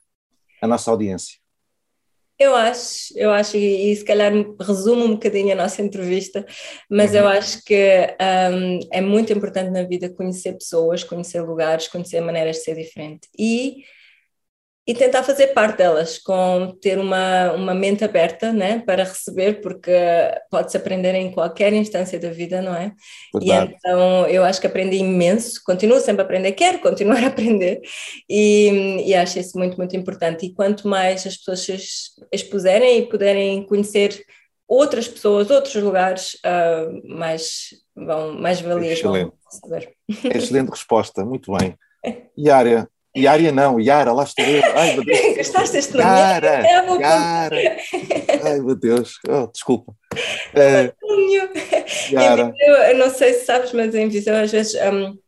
a 0.60 0.66
nossa 0.66 0.90
audiência. 0.90 1.38
Eu 2.38 2.56
acho, 2.56 3.16
eu 3.16 3.30
acho, 3.30 3.56
e, 3.56 3.94
se 3.94 4.04
calhar 4.04 4.32
resumo 4.60 5.04
um 5.04 5.12
bocadinho 5.12 5.52
a 5.52 5.54
nossa 5.54 5.80
entrevista, 5.80 6.44
mas 6.90 7.12
uhum. 7.12 7.18
eu 7.18 7.28
acho 7.28 7.62
que 7.64 8.16
um, 8.52 8.80
é 8.90 9.00
muito 9.00 9.32
importante 9.32 9.70
na 9.70 9.84
vida 9.84 10.10
conhecer 10.10 10.54
pessoas, 10.54 11.04
conhecer 11.04 11.40
lugares, 11.42 11.86
conhecer 11.86 12.20
maneiras 12.20 12.56
de 12.56 12.64
ser 12.64 12.74
diferente. 12.74 13.28
E 13.38 13.84
e 14.92 14.94
tentar 14.94 15.22
fazer 15.22 15.48
parte 15.48 15.78
delas, 15.78 16.18
com 16.18 16.76
ter 16.78 16.98
uma, 16.98 17.52
uma 17.52 17.74
mente 17.74 18.04
aberta 18.04 18.52
né, 18.52 18.82
para 18.84 19.04
receber, 19.04 19.62
porque 19.62 19.90
pode-se 20.50 20.76
aprender 20.76 21.14
em 21.14 21.32
qualquer 21.32 21.72
instância 21.72 22.20
da 22.20 22.28
vida, 22.28 22.60
não 22.60 22.74
é? 22.74 22.92
Verdade. 23.34 23.72
E 23.72 23.74
então 23.74 24.26
eu 24.28 24.44
acho 24.44 24.60
que 24.60 24.66
aprendi 24.66 24.98
imenso, 24.98 25.62
continuo 25.64 25.98
sempre 25.98 26.20
a 26.20 26.24
aprender, 26.26 26.52
quero 26.52 26.78
continuar 26.80 27.24
a 27.24 27.28
aprender, 27.28 27.80
e, 28.28 29.02
e 29.06 29.14
acho 29.14 29.38
isso 29.38 29.56
muito, 29.56 29.78
muito 29.78 29.96
importante. 29.96 30.44
E 30.44 30.52
quanto 30.52 30.86
mais 30.86 31.26
as 31.26 31.38
pessoas 31.38 31.60
se 31.60 31.74
expuserem 32.30 32.98
e 32.98 33.08
puderem 33.08 33.64
conhecer 33.64 34.22
outras 34.68 35.08
pessoas, 35.08 35.50
outros 35.50 35.74
lugares, 35.82 36.36
uh, 36.44 37.16
mais, 37.16 37.68
vão, 37.96 38.38
mais 38.38 38.60
valias 38.60 38.98
Excelente. 38.98 39.32
Excelente 40.34 40.68
resposta, 40.68 41.24
muito 41.24 41.50
bem. 41.56 41.78
Yara, 42.38 42.90
Yara 43.16 43.52
não, 43.52 43.78
Yara, 43.78 44.12
lá 44.12 44.24
estou 44.24 44.44
eu. 44.44 44.62
Ai, 44.74 44.94
meu 44.94 45.04
Deus. 45.04 45.36
Gostaste 45.36 45.72
deste 45.72 45.92
nome? 45.92 46.04
Yara, 46.04 46.66
é 46.66 47.00
Yara. 47.00 47.76
Ai, 48.44 48.60
meu 48.60 48.74
Deus. 48.74 49.18
Oh, 49.28 49.46
desculpa. 49.48 49.92
Uh, 50.54 50.92
Yara. 52.10 52.54
Eu 52.88 52.96
não 52.96 53.10
sei 53.10 53.34
se 53.34 53.44
sabes, 53.44 53.72
mas 53.72 53.94
em 53.94 54.08
Viseu 54.08 54.34
às 54.34 54.50
vezes 54.50 54.74
um, 54.74 55.18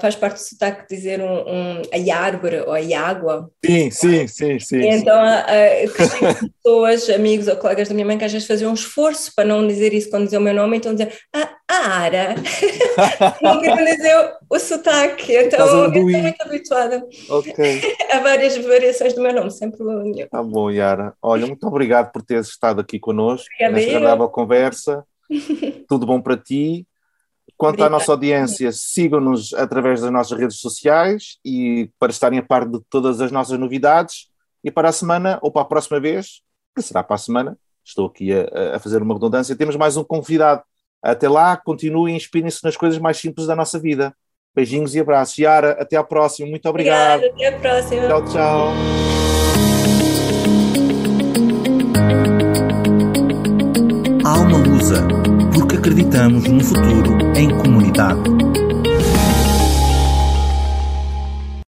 faz 0.00 0.14
parte 0.14 0.34
do 0.34 0.40
sotaque 0.40 0.86
dizer 0.88 1.20
um, 1.20 1.40
um, 1.40 1.82
a 1.92 2.16
árvore 2.16 2.60
ou 2.60 2.72
a 2.72 3.00
água. 3.00 3.50
Sim, 3.64 3.90
sim, 3.90 4.26
sim, 4.26 4.58
sim. 4.60 4.80
E 4.80 4.88
então, 4.88 5.20
uh, 5.20 6.52
pessoas, 6.62 7.10
amigos 7.10 7.48
ou 7.48 7.56
colegas 7.56 7.88
da 7.88 7.94
minha 7.94 8.06
mãe 8.06 8.18
que 8.18 8.24
às 8.24 8.32
vezes 8.32 8.46
faziam 8.46 8.70
um 8.70 8.74
esforço 8.74 9.32
para 9.34 9.44
não 9.44 9.66
dizer 9.66 9.92
isso 9.92 10.10
quando 10.10 10.24
diziam 10.24 10.40
o 10.40 10.44
meu 10.44 10.54
nome, 10.54 10.76
então 10.76 10.94
dizer 10.94 11.12
ah, 11.34 11.56
a 11.68 11.74
Ara. 12.02 12.34
não 13.42 13.60
queriam 13.60 13.84
dizer 13.84 14.16
o, 14.16 14.56
o 14.56 14.58
sotaque, 14.58 15.34
então 15.34 15.66
eu 15.66 15.86
estou 15.88 16.02
muito 16.02 16.42
habituada 16.42 17.06
okay. 17.28 17.80
a 18.12 18.18
várias 18.20 18.56
variações 18.56 19.14
do 19.14 19.22
meu 19.22 19.34
nome, 19.34 19.50
sempre 19.50 19.82
o 19.82 20.28
Tá 20.28 20.42
bom, 20.42 20.70
Yara. 20.70 21.14
Olha, 21.20 21.46
muito 21.46 21.66
obrigado 21.66 22.12
por 22.12 22.22
teres 22.22 22.48
estado 22.48 22.80
aqui 22.80 22.98
connosco 22.98 23.48
Obrigada 23.54 23.74
nesta 23.74 23.96
agradável 23.96 24.28
conversa. 24.28 25.04
Tudo 25.88 26.06
bom 26.06 26.20
para 26.20 26.36
ti 26.36 26.86
Quanto 27.56 27.74
Obrigada. 27.74 27.94
à 27.94 27.98
nossa 27.98 28.12
audiência, 28.12 28.72
sigam-nos 28.72 29.54
através 29.54 30.00
das 30.00 30.10
nossas 30.10 30.36
redes 30.38 30.58
sociais 30.58 31.38
e 31.44 31.90
para 31.98 32.10
estarem 32.10 32.38
a 32.38 32.42
par 32.42 32.66
de 32.66 32.80
todas 32.90 33.20
as 33.20 33.30
nossas 33.30 33.58
novidades. 33.58 34.28
E 34.64 34.70
para 34.70 34.88
a 34.88 34.92
semana, 34.92 35.38
ou 35.42 35.50
para 35.50 35.62
a 35.62 35.66
próxima 35.66 36.00
vez, 36.00 36.42
que 36.74 36.82
será 36.82 37.02
para 37.02 37.14
a 37.14 37.18
semana, 37.18 37.58
estou 37.84 38.06
aqui 38.06 38.32
a, 38.32 38.76
a 38.76 38.78
fazer 38.78 39.02
uma 39.02 39.14
redundância, 39.14 39.56
temos 39.56 39.76
mais 39.76 39.96
um 39.96 40.04
convidado. 40.04 40.62
Até 41.02 41.28
lá, 41.28 41.56
continuem 41.56 42.14
e 42.14 42.16
inspirem-se 42.16 42.62
nas 42.62 42.76
coisas 42.76 42.98
mais 42.98 43.16
simples 43.16 43.46
da 43.46 43.56
nossa 43.56 43.78
vida. 43.78 44.14
Beijinhos 44.54 44.94
e 44.94 45.00
abraços. 45.00 45.38
Yara, 45.38 45.72
até 45.72 45.96
à 45.96 46.04
próxima. 46.04 46.48
Muito 46.48 46.68
obrigado. 46.68 47.24
Obrigada, 47.24 47.50
até 47.50 47.56
a 47.56 47.60
próxima. 47.60 48.06
Tchau, 48.06 48.24
tchau. 48.26 48.72
Alma 54.24 54.58
Lusa, 54.58 55.04
porque 55.52 55.76
acreditamos 55.76 56.44
no 56.48 56.64
futuro 56.64 57.18
em 57.36 57.48
comunidade. 57.58 58.61